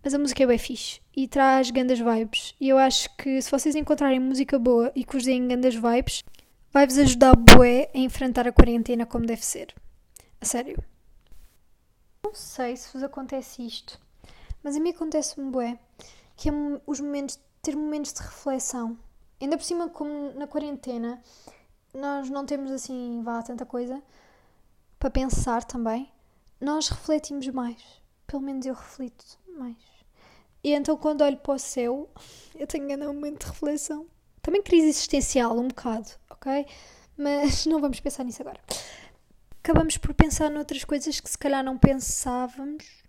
[0.00, 2.54] mas a música é bem fixe e traz grandes vibes.
[2.60, 6.22] E eu acho que se vocês encontrarem música boa e que vos deem grandes vibes,
[6.70, 9.74] vai-vos ajudar bué a enfrentar a quarentena como deve ser.
[10.40, 10.80] A sério.
[12.24, 14.00] Não sei se vos acontece isto,
[14.62, 15.78] mas a mim acontece-me bué,
[16.36, 16.52] que é
[16.86, 18.98] os momentos, ter momentos de reflexão.
[19.40, 21.20] Ainda por cima, como na quarentena,
[21.92, 24.02] nós não temos assim, vá, tanta coisa
[24.98, 26.08] para pensar também,
[26.60, 27.82] nós refletimos mais.
[28.24, 29.24] Pelo menos eu reflito
[29.58, 29.76] mais.
[30.62, 32.08] E então quando olho para o céu,
[32.54, 34.06] eu tenho ainda um momento de reflexão.
[34.40, 36.66] Também crise existencial, um bocado, ok?
[37.16, 38.60] Mas não vamos pensar nisso agora.
[39.58, 43.01] Acabamos por pensar noutras coisas que se calhar não pensávamos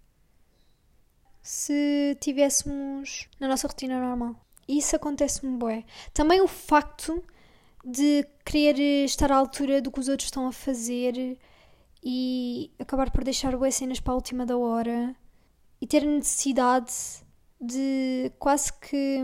[1.44, 4.36] se tivéssemos na nossa rotina normal.
[4.66, 5.84] Isso acontece-me bué.
[6.14, 7.22] Também o facto
[7.86, 11.38] de querer estar à altura do que os outros estão a fazer
[12.02, 15.14] e acabar por deixar boas cenas para a última da hora
[15.82, 16.94] e ter necessidade
[17.60, 19.20] de quase que.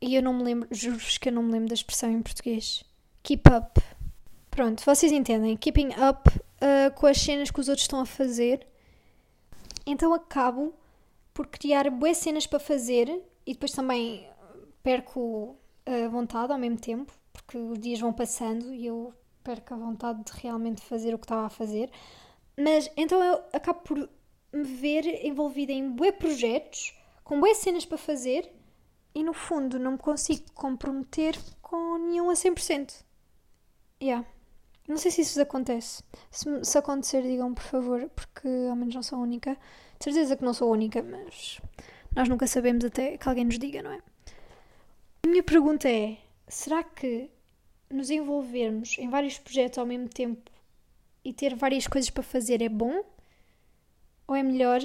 [0.00, 2.82] E eu não me lembro, juro-vos que eu não me lembro da expressão em português.
[3.22, 3.80] Keep up.
[4.50, 5.54] Pronto, vocês entendem.
[5.58, 8.66] Keeping up uh, com as cenas que os outros estão a fazer.
[9.86, 10.74] Então acabo
[11.32, 13.08] por criar boas cenas para fazer
[13.46, 14.28] e depois também
[14.82, 19.76] perco a vontade ao mesmo tempo porque os dias vão passando e eu perco a
[19.76, 21.90] vontade de realmente fazer o que estava a fazer.
[22.56, 24.10] Mas então eu acabo por
[24.52, 28.50] me ver envolvida em bué projetos, com bué cenas para fazer
[29.14, 33.04] e no fundo não me consigo comprometer com nenhum a 100%.
[34.02, 34.26] Yeah.
[34.88, 36.02] Não sei se isso acontece.
[36.30, 39.56] Se, se acontecer, digam por favor, porque ao menos não sou a única.
[40.02, 41.60] Certeza que não sou a única, mas
[42.12, 44.00] nós nunca sabemos até que alguém nos diga, não é?
[45.22, 47.30] A minha pergunta é: será que
[47.88, 50.50] nos envolvermos em vários projetos ao mesmo tempo
[51.24, 53.04] e ter várias coisas para fazer é bom?
[54.26, 54.80] Ou é melhor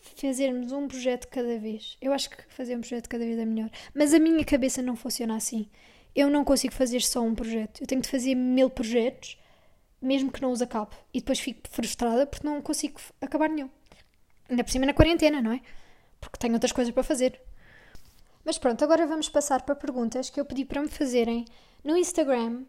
[0.00, 1.96] fazermos um projeto cada vez?
[2.00, 3.70] Eu acho que fazer um projeto cada vez é melhor.
[3.94, 5.68] Mas a minha cabeça não funciona assim.
[6.16, 7.80] Eu não consigo fazer só um projeto.
[7.80, 9.38] Eu tenho de fazer mil projetos,
[10.00, 10.90] mesmo que não os acabe.
[11.12, 13.70] E depois fico frustrada porque não consigo acabar nenhum.
[14.48, 15.60] Ainda por cima na quarentena, não é?
[16.20, 17.40] Porque tenho outras coisas para fazer.
[18.44, 21.44] Mas pronto, agora vamos passar para perguntas que eu pedi para me fazerem
[21.84, 22.64] no Instagram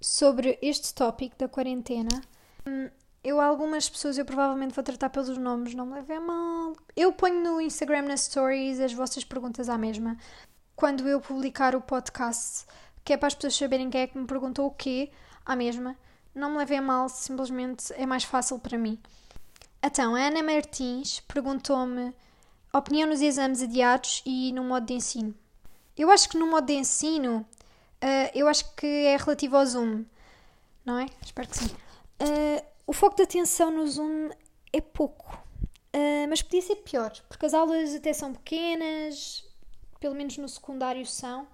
[0.00, 2.20] sobre este tópico da quarentena.
[2.66, 2.90] Hum,
[3.24, 6.74] eu, algumas pessoas, eu provavelmente vou tratar pelos nomes, não me levem mal.
[6.94, 10.16] Eu ponho no Instagram nas stories as vossas perguntas à mesma.
[10.76, 12.66] Quando eu publicar o podcast,
[13.04, 15.10] que é para as pessoas saberem quem é que me perguntou o quê,
[15.44, 15.96] à mesma.
[16.36, 19.00] Não me levem mal, simplesmente é mais fácil para mim.
[19.82, 22.14] Então, a Ana Martins perguntou-me
[22.78, 25.34] opinião nos exames adiados e no modo de ensino.
[25.96, 30.04] Eu acho que no modo de ensino, uh, eu acho que é relativo ao Zoom,
[30.84, 31.06] não é?
[31.24, 31.74] Espero que sim.
[32.20, 34.28] Uh, o foco de atenção no Zoom
[34.74, 35.32] é pouco,
[35.94, 39.42] uh, mas podia ser pior, porque as aulas até são pequenas,
[39.98, 41.48] pelo menos no secundário são,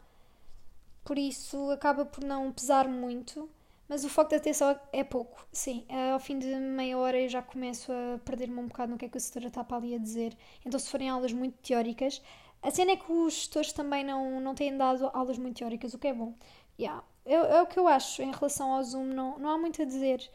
[1.05, 3.49] por isso acaba por não pesar muito.
[3.93, 5.85] Mas o foco da atenção é pouco, sim.
[6.15, 9.09] Ao fim de meia hora eu já começo a perder-me um bocado no que é
[9.11, 10.35] que a setora está para ali a dizer.
[10.65, 12.23] Então, se forem aulas muito teóricas,
[12.63, 15.99] a cena é que os gestores também não, não têm dado aulas muito teóricas, o
[15.99, 16.33] que é bom.
[16.81, 17.05] Yeah.
[17.27, 19.85] É, é o que eu acho em relação ao Zoom, não, não há muito a
[19.85, 20.27] dizer.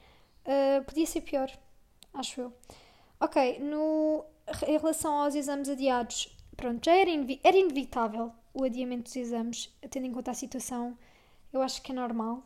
[0.46, 1.52] Uh, podia ser pior,
[2.14, 2.54] acho eu.
[3.20, 4.24] Ok, no,
[4.68, 7.10] em relação aos exames adiados, pronto, já era,
[7.44, 10.96] era inevitável o adiamento dos exames, tendo em conta a situação,
[11.52, 12.44] eu acho que é normal.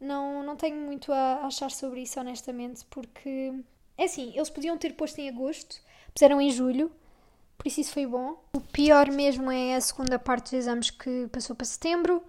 [0.00, 3.52] Não, não tenho muito a achar sobre isso, honestamente, porque
[3.96, 5.80] é assim, eles podiam ter posto em agosto,
[6.14, 6.90] puseram em julho,
[7.56, 8.40] por isso isso foi bom.
[8.52, 12.22] O pior mesmo é a segunda parte dos exames que passou para setembro,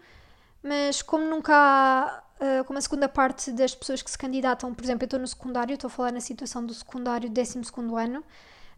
[0.63, 4.83] mas como nunca há, uh, como a segunda parte das pessoas que se candidatam, por
[4.83, 7.61] exemplo, eu estou no secundário, estou a falar na situação do secundário, 12
[7.95, 8.23] ano,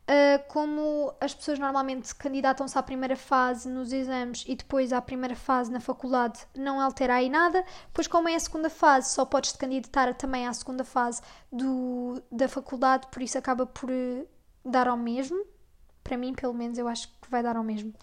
[0.02, 5.36] Uh, como as pessoas normalmente candidatam-se à primeira fase nos exames e depois à primeira
[5.36, 7.64] fase na faculdade, não altera aí nada.
[7.94, 12.22] Pois, como é a segunda fase, só podes te candidatar também à segunda fase do,
[12.32, 14.28] da faculdade, por isso acaba por uh,
[14.66, 15.46] dar ao mesmo.
[16.04, 17.94] Para mim, pelo menos, eu acho que vai dar ao mesmo.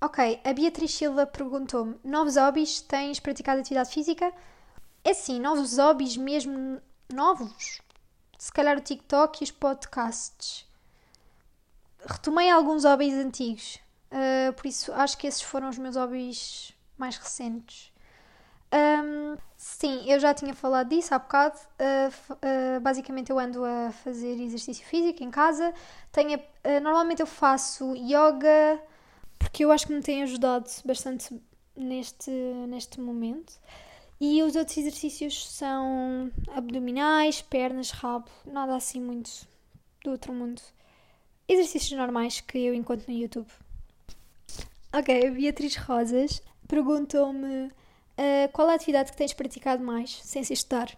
[0.00, 2.80] Ok, a Beatriz Silva perguntou-me: novos hobbies?
[2.82, 4.32] Tens praticado atividade física?
[5.02, 6.80] É sim, novos hobbies mesmo
[7.12, 7.80] novos.
[8.38, 10.70] Se calhar o TikTok e os podcasts
[12.06, 17.16] retomei alguns hobbies antigos, uh, por isso acho que esses foram os meus hobbies mais
[17.16, 17.92] recentes.
[18.74, 21.58] Um, sim, eu já tinha falado disso há bocado.
[21.78, 25.74] Uh, uh, basicamente, eu ando a fazer exercício físico em casa.
[26.10, 26.40] Tenho,
[26.82, 28.80] normalmente, eu faço yoga
[29.38, 31.38] porque eu acho que me tem ajudado bastante
[31.76, 32.30] neste,
[32.68, 33.52] neste momento.
[34.20, 39.46] E os outros exercícios são abdominais, pernas, rabo, nada assim muito
[40.04, 40.62] do outro mundo
[41.52, 43.48] exercícios normais que eu encontro no YouTube.
[44.92, 50.52] Ok, a Beatriz Rosas perguntou-me uh, qual a atividade que tens praticado mais sem se
[50.52, 50.90] estudar.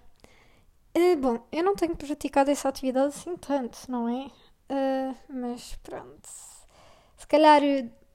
[0.96, 4.26] Uh, bom, eu não tenho praticado essa atividade assim tanto, não é?
[4.70, 6.28] Uh, mas pronto.
[7.16, 7.60] Se calhar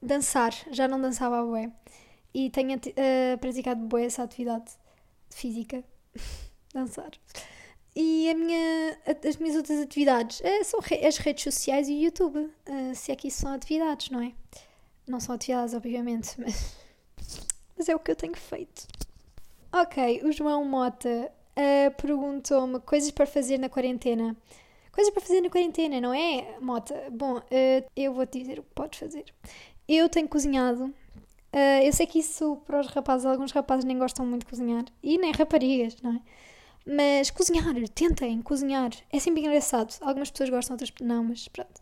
[0.02, 1.70] dançar, já não dançava a bué.
[2.32, 2.78] E tenho
[3.40, 4.70] praticado bué essa atividade
[5.30, 5.82] física.
[6.72, 7.10] dançar.
[7.94, 8.98] E a minha,
[9.28, 12.38] as minhas outras atividades uh, são as redes sociais e o YouTube.
[12.38, 14.32] Uh, se é que isso são atividades, não é?
[15.08, 16.76] Não são atividades, obviamente, mas,
[17.76, 18.86] mas é o que eu tenho feito.
[19.72, 24.36] Ok, o João Mota uh, perguntou-me coisas para fazer na quarentena.
[24.92, 26.94] Coisas para fazer na quarentena, não é, Mota?
[27.12, 27.40] Bom,
[27.96, 29.24] eu vou-te dizer o que podes fazer.
[29.88, 30.92] Eu tenho cozinhado.
[31.84, 34.84] eu sei que isso para os rapazes, alguns rapazes nem gostam muito de cozinhar.
[35.00, 36.20] E nem raparigas, não é?
[36.92, 38.90] Mas cozinhar, tentem cozinhar.
[39.12, 39.94] É sempre engraçado.
[40.00, 41.80] Algumas pessoas gostam, outras não, mas pronto.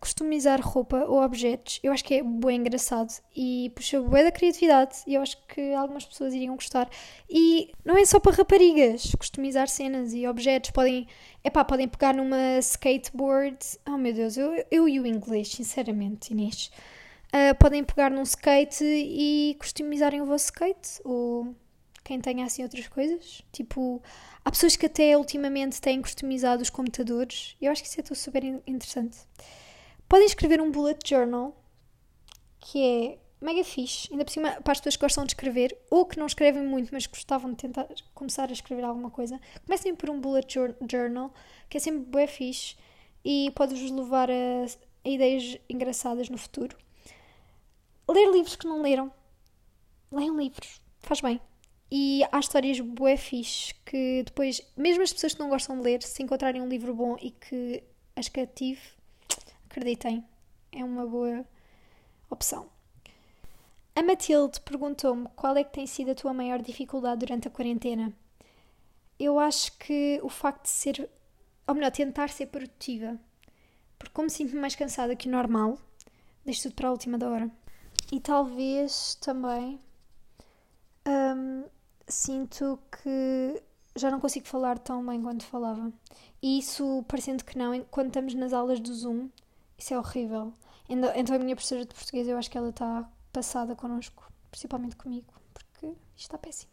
[0.00, 4.98] Customizar roupa ou objetos, eu acho que é bem engraçado e puxa bué da criatividade
[5.06, 6.88] e eu acho que algumas pessoas iriam gostar.
[7.30, 10.70] E não é só para raparigas, customizar cenas e objetos.
[10.70, 11.06] Podem,
[11.44, 13.58] epá, podem pegar numa skateboard.
[13.86, 16.70] Oh meu Deus, eu, eu e o inglês, sinceramente, Inês.
[17.28, 21.54] Uh, podem pegar num skate e customizarem o vosso skate ou
[22.04, 23.42] quem tenha assim outras coisas.
[23.50, 24.02] Tipo,
[24.44, 27.56] há pessoas que até ultimamente têm customizado os computadores.
[27.60, 29.16] Eu acho que isso é super interessante.
[30.06, 31.56] Podem escrever um bullet journal,
[32.60, 36.06] que é mega fixe, ainda por cima para as pessoas que gostam de escrever ou
[36.06, 39.40] que não escrevem muito, mas gostavam de tentar começar a escrever alguma coisa.
[39.64, 40.54] Comecem por um bullet
[40.90, 41.32] journal,
[41.68, 42.76] que é sempre bem fixe
[43.24, 44.66] e pode-vos levar a,
[45.04, 46.76] a ideias engraçadas no futuro.
[48.08, 49.10] Ler livros que não leram.
[50.12, 51.40] Leiam livros, faz bem.
[51.90, 56.02] E há histórias bué fixe que depois, mesmo as pessoas que não gostam de ler,
[56.02, 57.82] se encontrarem um livro bom e que
[58.16, 58.80] as cative,
[59.68, 60.24] acreditem,
[60.72, 61.44] é uma boa
[62.30, 62.68] opção.
[63.96, 68.12] A Matilde perguntou-me qual é que tem sido a tua maior dificuldade durante a quarentena.
[69.18, 71.08] Eu acho que o facto de ser,
[71.66, 73.16] ou melhor, tentar ser produtiva.
[73.96, 75.78] Porque como sinto-me mais cansada que o normal,
[76.44, 77.50] deixo tudo para a última da hora.
[78.10, 79.80] E talvez também
[82.06, 83.62] sinto que
[83.96, 85.92] já não consigo falar tão bem quanto falava.
[86.42, 89.28] E isso, parecendo que não, quando estamos nas aulas do Zoom,
[89.78, 90.52] isso é horrível.
[90.88, 95.32] Então a minha professora de português, eu acho que ela está passada connosco, principalmente comigo,
[95.52, 96.70] porque isto está péssimo.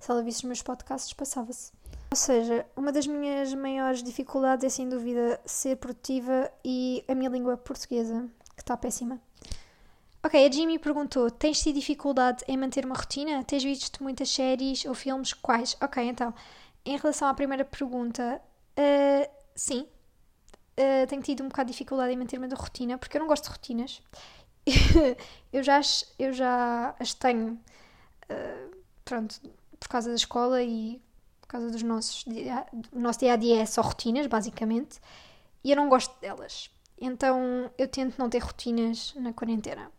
[0.00, 1.72] Se ela visse os meus podcasts, passava-se.
[2.10, 7.28] Ou seja, uma das minhas maiores dificuldades é sem dúvida ser produtiva e a minha
[7.28, 9.20] língua portuguesa, que está péssima.
[10.22, 13.44] Ok, a Jimmy perguntou: Tens tido dificuldade em manter uma rotina?
[13.44, 15.32] Tens visto muitas séries ou filmes?
[15.32, 15.76] Quais?
[15.80, 16.34] Ok, então,
[16.84, 18.40] em relação à primeira pergunta,
[18.78, 19.86] uh, sim,
[20.78, 23.44] uh, tenho tido um bocado de dificuldade em manter uma rotina, porque eu não gosto
[23.44, 24.02] de rotinas.
[25.52, 25.80] eu, já,
[26.18, 27.52] eu já as tenho
[28.30, 29.40] uh, pronto,
[29.78, 31.00] por causa da escola e
[31.40, 35.00] por causa dos nossos do nosso dia a dia é só rotinas, basicamente,
[35.62, 36.70] e eu não gosto delas.
[37.00, 39.90] Então eu tento não ter rotinas na quarentena.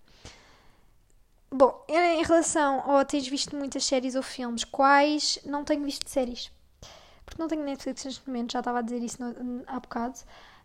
[1.49, 6.51] Bom, em relação ao tens visto muitas séries ou filmes, quais não tenho visto séries?
[7.25, 10.19] Porque não tenho Netflix neste momento, já estava a dizer isso no, há bocado.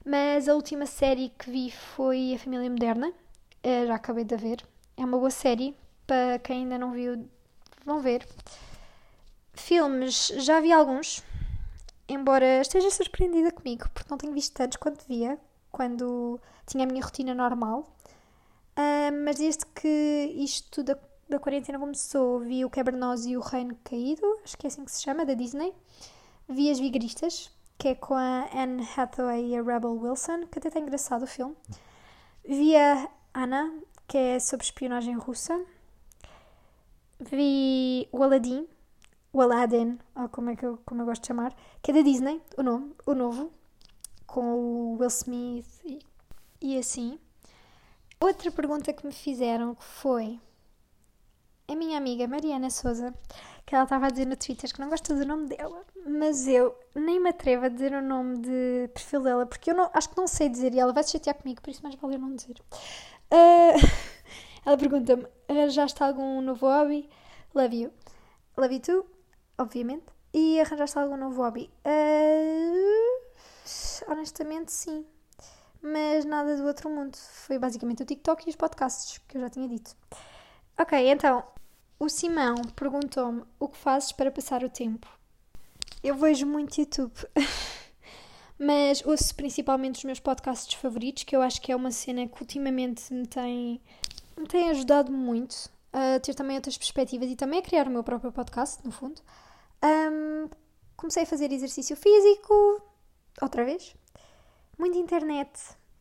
[0.04, 3.12] Mas a última série que vi foi A Família Moderna.
[3.62, 4.64] Eu já acabei de ver.
[4.96, 5.76] É uma boa série.
[6.06, 7.28] Para quem ainda não viu,
[7.84, 8.26] vão ver.
[9.54, 11.22] Filmes, já vi alguns.
[12.08, 15.38] Embora esteja surpreendida comigo, porque não tenho visto tantos quanto via
[15.70, 17.91] quando tinha a minha rotina normal.
[18.82, 23.76] Uh, mas desde que isto da, da quarentena começou, vi o Quebra-Nós e o Reino
[23.84, 25.72] Caído, acho que é assim que se chama, da Disney.
[26.48, 30.68] Vi As Vigaristas, que é com a Anne Hathaway e a Rebel Wilson, que até
[30.68, 31.56] está engraçado o filme.
[32.44, 33.72] Vi a Anna,
[34.08, 35.64] que é sobre espionagem russa.
[37.20, 38.66] Vi o Aladdin,
[39.32, 42.02] o Aladdin, ou como é que eu, como eu gosto de chamar, que é da
[42.02, 43.52] Disney, o nome, o novo,
[44.26, 46.00] com o Will Smith e,
[46.60, 47.20] e assim.
[48.22, 50.40] Outra pergunta que me fizeram foi
[51.66, 53.12] a minha amiga Mariana Souza,
[53.66, 56.72] que ela estava a dizer no Twitter que não gosta do nome dela, mas eu
[56.94, 60.16] nem me atrevo a dizer o nome de perfil dela, porque eu não, acho que
[60.16, 62.32] não sei dizer e ela vai se chatear comigo, por isso mais vale eu não
[62.32, 62.54] dizer.
[63.28, 63.74] Uh,
[64.64, 67.10] ela pergunta-me: arranjaste algum novo hobby?
[67.52, 67.92] Love you.
[68.56, 69.06] Love you too,
[69.58, 70.04] obviamente.
[70.32, 71.68] E arranjaste algum novo hobby?
[71.84, 73.18] Uh,
[74.08, 75.04] honestamente, sim.
[75.82, 77.16] Mas nada do outro mundo.
[77.16, 79.96] Foi basicamente o TikTok e os podcasts, que eu já tinha dito.
[80.78, 81.44] Ok, então,
[81.98, 85.08] o Simão perguntou-me o que fazes para passar o tempo.
[86.02, 87.12] Eu vejo muito YouTube,
[88.58, 92.40] mas ouço principalmente os meus podcasts favoritos, que eu acho que é uma cena que
[92.40, 93.80] ultimamente me tem,
[94.36, 98.02] me tem ajudado muito a ter também outras perspectivas e também a criar o meu
[98.02, 99.20] próprio podcast, no fundo.
[99.84, 100.48] Um,
[100.96, 102.82] comecei a fazer exercício físico,
[103.40, 103.94] outra vez,
[104.82, 105.48] muita internet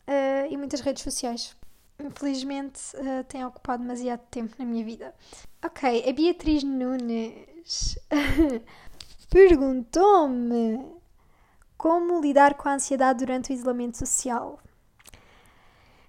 [0.07, 1.55] uh, e muitas redes sociais
[2.03, 5.13] infelizmente uh, tem ocupado demasiado tempo na minha vida.
[5.63, 7.99] Ok, a Beatriz Nunes
[9.29, 10.84] perguntou-me
[11.77, 14.59] como lidar com a ansiedade durante o isolamento social.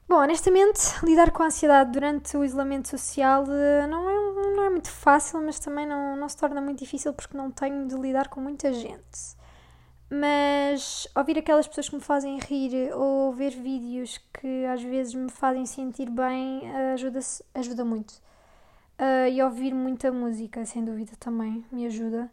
[0.09, 4.71] Bom, honestamente, lidar com a ansiedade durante o isolamento social uh, não, é, não é
[4.71, 8.29] muito fácil, mas também não, não se torna muito difícil porque não tenho de lidar
[8.29, 9.42] com muita gente
[10.15, 15.31] mas ouvir aquelas pessoas que me fazem rir ou ver vídeos que às vezes me
[15.31, 17.21] fazem sentir bem ajuda,
[17.55, 18.11] ajuda muito.
[18.99, 22.31] Uh, e ouvir muita música, sem dúvida, também me ajuda.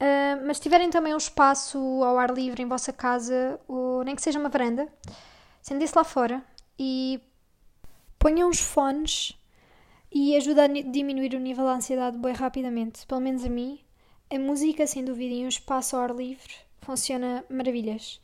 [0.00, 4.14] Uh, mas se tiverem também um espaço ao ar livre em vossa casa, ou nem
[4.14, 4.86] que seja uma varanda,
[5.60, 6.40] sentem-se lá fora
[6.78, 7.20] e
[8.16, 9.36] ponham os fones
[10.12, 13.04] e ajuda a diminuir o nível de ansiedade bem rapidamente.
[13.08, 13.80] Pelo menos a mim,
[14.32, 18.20] a música, sem dúvida, e um espaço ao ar livre funciona maravilhas.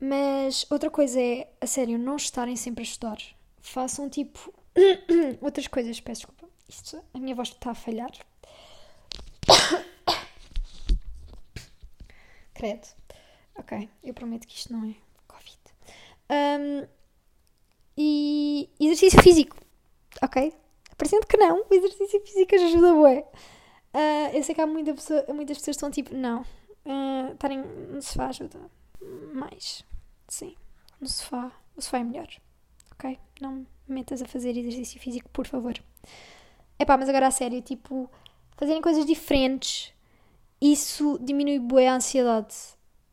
[0.00, 3.18] Mas outra coisa é, a sério, não estarem sempre a estudar.
[3.60, 4.52] Façam tipo
[5.40, 6.48] outras coisas, peço desculpa.
[6.68, 8.10] Isto, a minha voz está a falhar.
[12.54, 12.88] Credo.
[13.56, 14.94] Ok, eu prometo que isto não é
[15.28, 15.58] Covid.
[16.30, 16.86] Um,
[17.96, 19.56] e exercício físico.
[20.22, 20.52] Ok?
[20.96, 23.24] Parecendo que não, o exercício físico ajuda bué.
[23.94, 26.44] Uh, eu sei que há muita pessoa, muitas pessoas que estão tipo, não,
[26.86, 28.58] uh, estarem no sofá ajuda
[29.32, 29.84] mais.
[30.28, 30.54] Sim,
[31.00, 31.52] no sofá.
[31.76, 32.28] O sofá é melhor.
[32.92, 33.18] Ok?
[33.40, 35.74] Não me metas a fazer exercício físico, por favor.
[36.78, 38.10] Epá, mas agora a sério, tipo,
[38.56, 39.92] fazerem coisas diferentes,
[40.60, 42.54] isso diminui bué a ansiedade.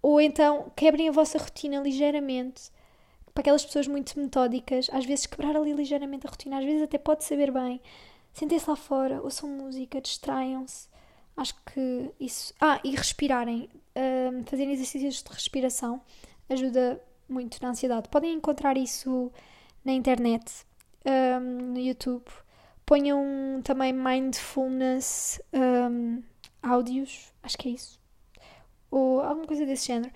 [0.01, 2.72] Ou então quebrem a vossa rotina ligeiramente.
[3.34, 6.97] Para aquelas pessoas muito metódicas, às vezes quebrar ali ligeiramente a rotina, às vezes até
[6.97, 7.82] pode saber bem.
[8.34, 10.88] Sentem-se lá fora, ouçam música, distraiam-se.
[11.41, 12.53] Acho que isso.
[12.61, 13.67] Ah, e respirarem.
[13.95, 15.99] Um, fazerem exercícios de respiração
[16.47, 18.09] ajuda muito na ansiedade.
[18.09, 19.31] Podem encontrar isso
[19.83, 20.63] na internet,
[21.03, 22.25] um, no YouTube.
[22.85, 26.21] Ponham também mindfulness um,
[26.61, 27.99] áudios, acho que é isso.
[28.91, 30.13] Ou alguma coisa desse género.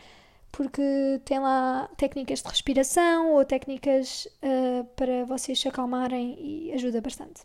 [0.51, 7.01] Porque tem lá técnicas de respiração ou técnicas uh, para vocês se acalmarem e ajuda
[7.01, 7.41] bastante.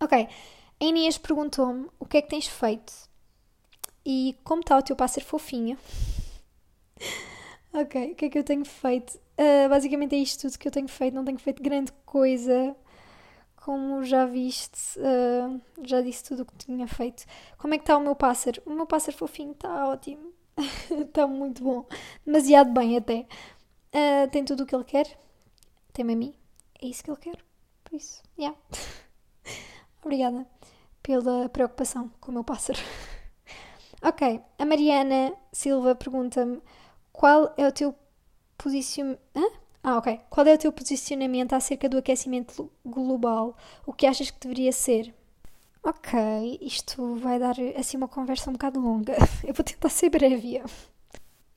[0.00, 0.28] Ok.
[0.84, 2.92] A Inês perguntou-me o que é que tens feito
[4.04, 5.78] e como está o teu pássaro fofinho.
[7.72, 9.14] ok, o que é que eu tenho feito?
[9.14, 12.76] Uh, basicamente é isto tudo que eu tenho feito, não tenho feito grande coisa.
[13.56, 17.24] Como já viste, uh, já disse tudo o que tinha feito.
[17.56, 18.60] Como é que está o meu pássaro?
[18.66, 20.34] O meu pássaro fofinho está ótimo.
[21.00, 21.86] está muito bom.
[22.26, 23.26] Demasiado bem até.
[23.90, 25.18] Uh, tem tudo o que ele quer.
[25.94, 26.34] Tem-me a mim.
[26.82, 27.38] É isso que ele quer.
[27.82, 28.54] Por isso, yeah.
[30.04, 30.46] Obrigada.
[31.04, 32.80] Pela preocupação com o meu pássaro.
[34.02, 36.60] ok, a Mariana Silva pergunta-me
[37.12, 37.94] qual é o teu
[38.58, 39.20] posicionamento.
[39.82, 40.18] Ah, ok.
[40.30, 43.54] Qual é o teu posicionamento acerca do aquecimento global?
[43.84, 45.14] O que achas que deveria ser?
[45.82, 49.14] Ok, isto vai dar assim uma conversa um bocado longa.
[49.44, 50.62] Eu vou tentar ser breve.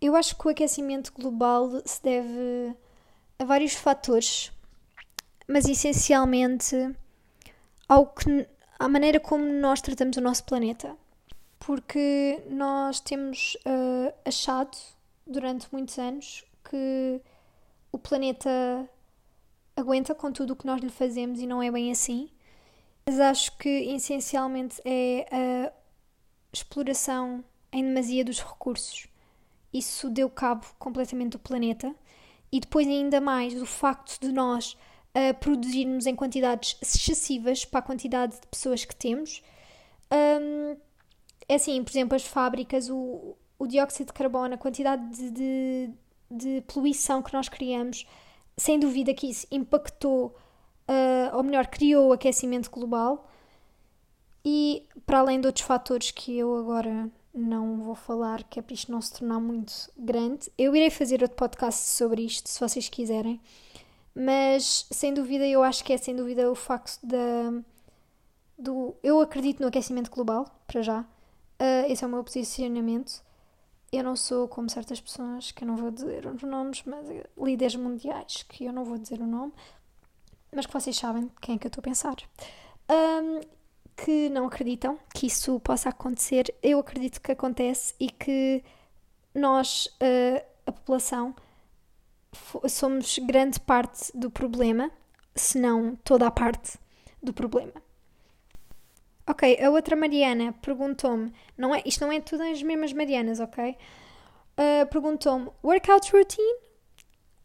[0.02, 2.76] Eu acho que o aquecimento global se deve
[3.40, 4.52] a vários fatores,
[5.48, 6.76] mas essencialmente
[7.88, 8.46] ao que,
[8.80, 10.96] à maneira como nós tratamos o nosso planeta.
[11.60, 14.78] Porque nós temos uh, achado
[15.26, 17.22] durante muitos anos que
[17.92, 18.50] o planeta
[19.76, 22.30] aguenta com tudo o que nós lhe fazemos e não é bem assim.
[23.06, 25.74] Mas acho que essencialmente é a
[26.52, 29.08] exploração em demasia dos recursos.
[29.74, 31.94] Isso deu cabo completamente do planeta.
[32.52, 34.78] E depois, ainda mais, do facto de nós
[35.18, 39.42] uh, produzirmos em quantidades excessivas para a quantidade de pessoas que temos.
[40.12, 40.78] Um,
[41.50, 45.94] é assim, por exemplo, as fábricas, o, o dióxido de carbono, a quantidade de, de
[46.30, 48.06] de poluição que nós criamos,
[48.56, 50.36] sem dúvida que isso impactou,
[50.88, 53.30] uh, ou melhor, criou o aquecimento global.
[54.44, 58.74] E para além de outros fatores que eu agora não vou falar, que é para
[58.74, 62.90] isto não se tornar muito grande, eu irei fazer outro podcast sobre isto, se vocês
[62.90, 63.42] quiserem.
[64.18, 67.62] Mas sem dúvida, eu acho que é sem dúvida o facto da.
[68.58, 71.02] Do, eu acredito no aquecimento global, para já.
[71.02, 73.22] Uh, esse é o meu posicionamento
[73.92, 77.08] eu não sou como certas pessoas, que eu não vou dizer os nomes, mas
[77.38, 79.54] líderes mundiais, que eu não vou dizer o nome,
[80.54, 82.16] mas que vocês sabem quem é que eu estou a pensar,
[82.90, 83.42] um,
[83.96, 86.54] que não acreditam que isso possa acontecer.
[86.62, 88.64] Eu acredito que acontece e que
[89.34, 91.34] nós, uh, a população,
[92.68, 94.92] somos grande parte do problema,
[95.36, 96.78] se não toda a parte
[97.22, 97.74] do problema.
[99.30, 103.76] Ok, a outra Mariana perguntou-me, não é, isto não é tudo as mesmas Marianas, ok?
[104.58, 106.60] Uh, perguntou-me, workout routine?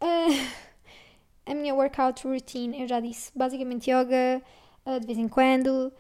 [0.01, 0.49] Uh,
[1.45, 4.41] a minha workout routine, eu já disse, basicamente yoga,
[4.87, 5.93] uh, de vez em quando,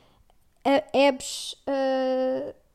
[0.64, 1.56] abs,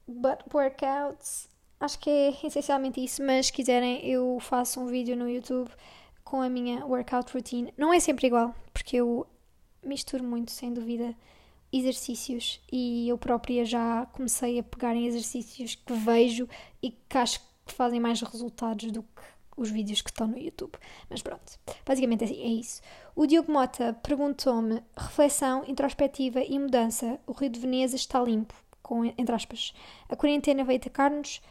[0.05, 1.47] butt workouts,
[1.79, 5.69] acho que é essencialmente isso, mas se quiserem eu faço um vídeo no YouTube
[6.27, 7.73] com a minha workout routine.
[7.77, 9.25] Não é sempre igual, porque eu
[9.81, 11.15] misturo muito, sem dúvida,
[11.71, 16.47] exercícios e eu própria já comecei a pegar em exercícios que vejo
[16.83, 19.21] e que acho que fazem mais resultados do que
[19.55, 20.77] os vídeos que estão no YouTube.
[21.09, 22.81] Mas pronto, basicamente é, é isso.
[23.15, 27.21] O Diogo Mota perguntou-me: reflexão, introspectiva e mudança.
[27.25, 28.53] O Rio de Veneza está limpo,
[28.83, 29.73] com, entre aspas.
[30.09, 31.41] A quarentena veio atacar-nos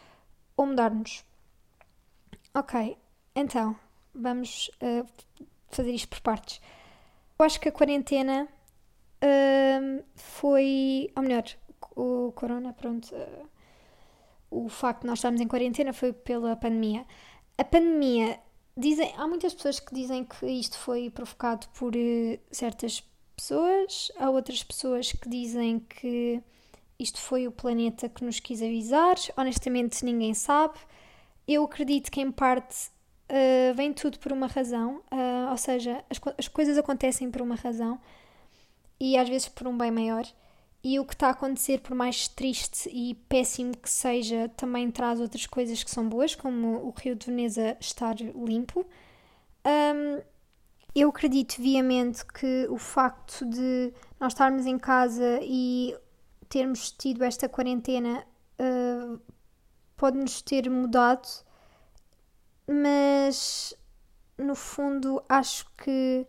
[0.55, 1.25] ou mudar-nos?
[2.55, 2.99] Ok,
[3.35, 3.86] então
[4.17, 5.07] vamos uh,
[5.69, 6.61] fazer isto por partes.
[7.39, 8.49] Eu acho que a quarentena
[9.23, 11.11] uh, foi.
[11.17, 11.45] Ou melhor,
[11.95, 13.15] o corona, pronto.
[13.15, 13.47] Uh,
[14.51, 17.05] o facto de nós estarmos em quarentena foi pela pandemia.
[17.59, 18.41] A pandemia.
[18.79, 21.95] Dizem, há muitas pessoas que dizem que isto foi provocado por
[22.51, 23.03] certas
[23.35, 26.43] pessoas, há outras pessoas que dizem que
[26.99, 29.17] isto foi o planeta que nos quis avisar.
[29.37, 30.79] Honestamente, ninguém sabe.
[31.47, 32.91] Eu acredito que, em parte,
[33.31, 37.55] uh, vem tudo por uma razão, uh, ou seja, as, as coisas acontecem por uma
[37.55, 38.01] razão
[38.99, 40.27] e às vezes por um bem maior.
[40.83, 45.21] E o que está a acontecer, por mais triste e péssimo que seja, também traz
[45.21, 48.87] outras coisas que são boas, como o Rio de Veneza estar limpo.
[49.67, 50.23] Um,
[50.95, 55.97] eu acredito viamente que o facto de nós estarmos em casa e
[56.49, 58.25] termos tido esta quarentena
[58.61, 59.21] uh,
[59.97, 61.27] pode-nos ter mudado,
[62.67, 63.75] mas
[64.39, 66.27] no fundo acho que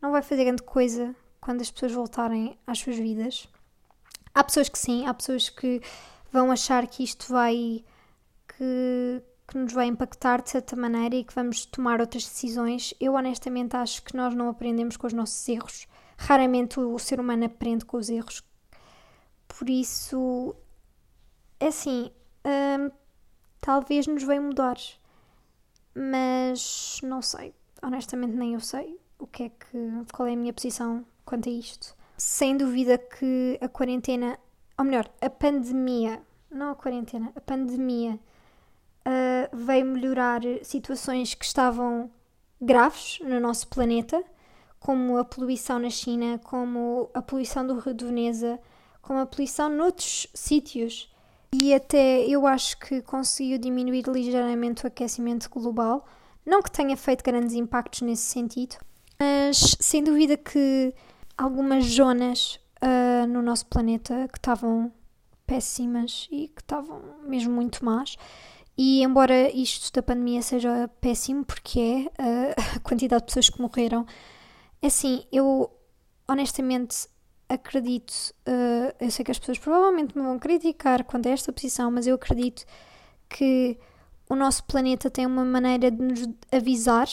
[0.00, 3.48] não vai fazer grande coisa quando as pessoas voltarem às suas vidas.
[4.34, 5.80] Há pessoas que sim, há pessoas que
[6.30, 7.84] vão achar que isto vai.
[8.56, 12.94] que, que nos vai impactar de certa maneira e que vamos tomar outras decisões.
[13.00, 15.86] Eu honestamente acho que nós não aprendemos com os nossos erros.
[16.16, 18.42] Raramente o ser humano aprende com os erros.
[19.48, 20.54] Por isso,
[21.58, 22.12] é assim,
[22.44, 22.90] hum,
[23.60, 24.76] talvez nos venha mudar,
[25.94, 27.54] mas não sei.
[27.82, 31.52] Honestamente, nem eu sei o que é que, qual é a minha posição quanto a
[31.52, 31.94] isto.
[32.16, 34.38] Sem dúvida que a quarentena,
[34.78, 36.20] ou melhor, a pandemia,
[36.50, 38.18] não a quarentena, a pandemia
[39.06, 42.10] uh, veio melhorar situações que estavam
[42.60, 44.22] graves no nosso planeta,
[44.78, 48.58] como a poluição na China, como a poluição do Rio de Veneza,
[49.02, 51.09] como a poluição noutros sítios.
[51.52, 56.06] E até eu acho que conseguiu diminuir ligeiramente o aquecimento global.
[56.46, 58.76] Não que tenha feito grandes impactos nesse sentido,
[59.18, 60.94] mas sem dúvida que
[61.36, 64.92] algumas zonas uh, no nosso planeta que estavam
[65.46, 68.16] péssimas e que estavam mesmo muito más.
[68.78, 73.60] E embora isto da pandemia seja péssimo, porque é uh, a quantidade de pessoas que
[73.60, 74.06] morreram,
[74.80, 75.70] é assim, eu
[76.28, 77.08] honestamente
[77.50, 78.12] acredito,
[78.46, 82.06] uh, eu sei que as pessoas provavelmente me vão criticar quanto a esta posição, mas
[82.06, 82.64] eu acredito
[83.28, 83.76] que
[84.28, 87.08] o nosso planeta tem uma maneira de nos avisar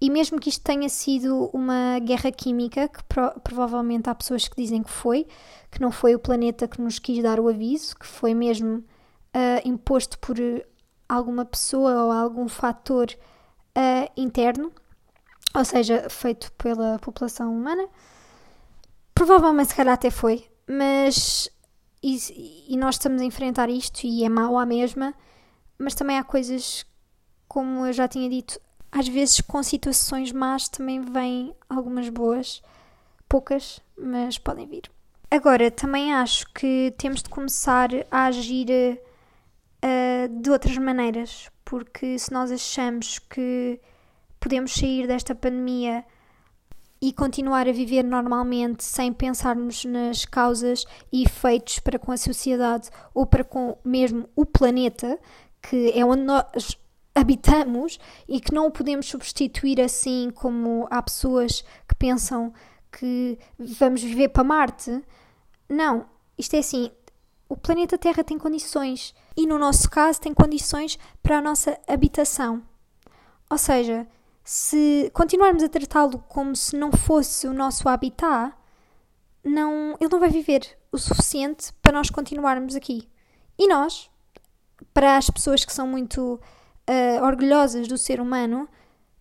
[0.00, 4.56] e mesmo que isto tenha sido uma guerra química, que pro provavelmente há pessoas que
[4.56, 5.28] dizem que foi,
[5.70, 9.68] que não foi o planeta que nos quis dar o aviso, que foi mesmo uh,
[9.68, 10.36] imposto por
[11.08, 13.14] alguma pessoa ou algum fator
[13.76, 14.72] uh, interno,
[15.54, 17.86] ou seja, feito pela população humana.
[19.14, 21.48] Provavelmente, se calhar, até foi, mas.
[22.02, 25.14] E, e nós estamos a enfrentar isto e é mau à mesma,
[25.78, 26.84] mas também há coisas,
[27.46, 28.60] como eu já tinha dito,
[28.90, 32.60] às vezes com situações más também vêm algumas boas,
[33.28, 34.90] poucas, mas podem vir.
[35.30, 42.30] Agora, também acho que temos de começar a agir uh, de outras maneiras, porque se
[42.30, 43.80] nós achamos que
[44.38, 46.04] podemos sair desta pandemia
[47.02, 52.88] e continuar a viver normalmente sem pensarmos nas causas e efeitos para com a sociedade
[53.12, 55.18] ou para com mesmo o planeta,
[55.60, 56.78] que é onde nós
[57.12, 57.98] habitamos
[58.28, 62.54] e que não o podemos substituir assim como há pessoas que pensam
[62.92, 65.02] que vamos viver para Marte.
[65.68, 66.06] Não,
[66.38, 66.88] isto é assim,
[67.48, 72.62] o planeta Terra tem condições e no nosso caso tem condições para a nossa habitação.
[73.50, 74.06] Ou seja,
[74.44, 78.54] se continuarmos a tratá-lo como se não fosse o nosso habitat,
[79.44, 83.08] não, ele não vai viver o suficiente para nós continuarmos aqui.
[83.58, 84.10] E nós,
[84.92, 86.40] para as pessoas que são muito
[86.88, 88.68] uh, orgulhosas do ser humano,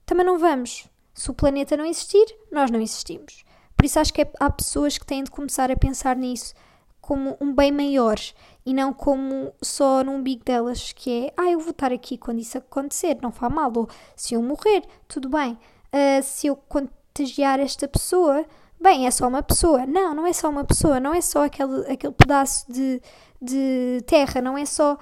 [0.06, 0.88] também não vamos.
[1.14, 3.44] Se o planeta não existir, nós não existimos.
[3.76, 6.54] Por isso acho que é, há pessoas que têm de começar a pensar nisso
[7.00, 8.18] como um bem maior
[8.66, 12.40] e não como só num umbigo delas, que é, ah, eu vou estar aqui quando
[12.40, 15.58] isso acontecer, não faz mal, ou se eu morrer, tudo bem.
[15.94, 18.46] Uh, se eu contagiar esta pessoa,
[18.80, 19.86] bem, é só uma pessoa.
[19.86, 23.02] Não, não é só uma pessoa, não é só aquele, aquele pedaço de,
[23.42, 24.98] de terra, não é só.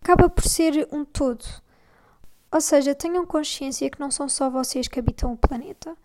[0.00, 1.44] Acaba por ser um todo.
[2.50, 5.96] Ou seja, tenham consciência que não são só vocês que habitam o planeta.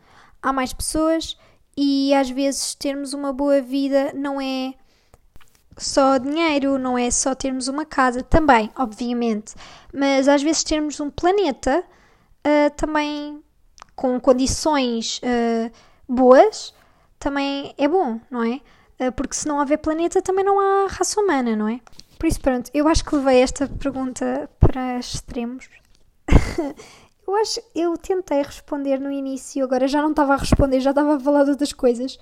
[0.42, 1.38] Há mais pessoas
[1.78, 4.74] e às vezes termos uma boa vida não é
[5.78, 9.56] só dinheiro, não é só termos uma casa, também, obviamente,
[9.94, 11.84] mas às vezes termos um planeta
[12.46, 13.44] uh, também
[13.96, 15.72] com condições uh,
[16.08, 16.74] boas
[17.24, 18.60] também é bom, não é?
[19.00, 21.80] Uh, porque se não houver planeta também não há raça humana, não é?
[22.20, 25.70] Por isso, pronto, eu acho que levei esta pergunta para extremos.
[27.28, 31.16] eu acho, eu tentei responder no início, agora já não estava a responder, já estava
[31.16, 32.20] a falar de outras coisas,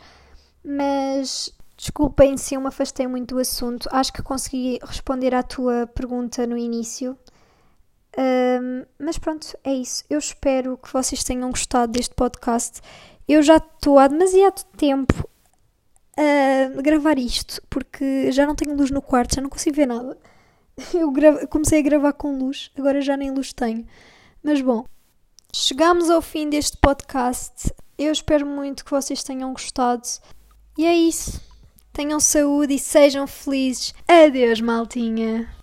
[0.63, 5.87] mas Desculpem se eu me afastei muito do assunto, acho que consegui responder à tua
[5.87, 7.17] pergunta no início.
[8.15, 10.03] Um, mas pronto, é isso.
[10.07, 12.81] Eu espero que vocês tenham gostado deste podcast.
[13.27, 15.27] Eu já estou há demasiado tempo
[16.15, 20.15] a gravar isto, porque já não tenho luz no quarto, já não consigo ver nada.
[20.93, 21.11] Eu
[21.47, 23.87] comecei a gravar com luz, agora já nem luz tenho.
[24.43, 24.85] Mas bom,
[25.51, 27.73] chegamos ao fim deste podcast.
[27.97, 30.07] Eu espero muito que vocês tenham gostado.
[30.77, 31.50] E é isso.
[31.93, 33.93] Tenham saúde e sejam felizes.
[34.07, 35.60] Adeus, maltinha.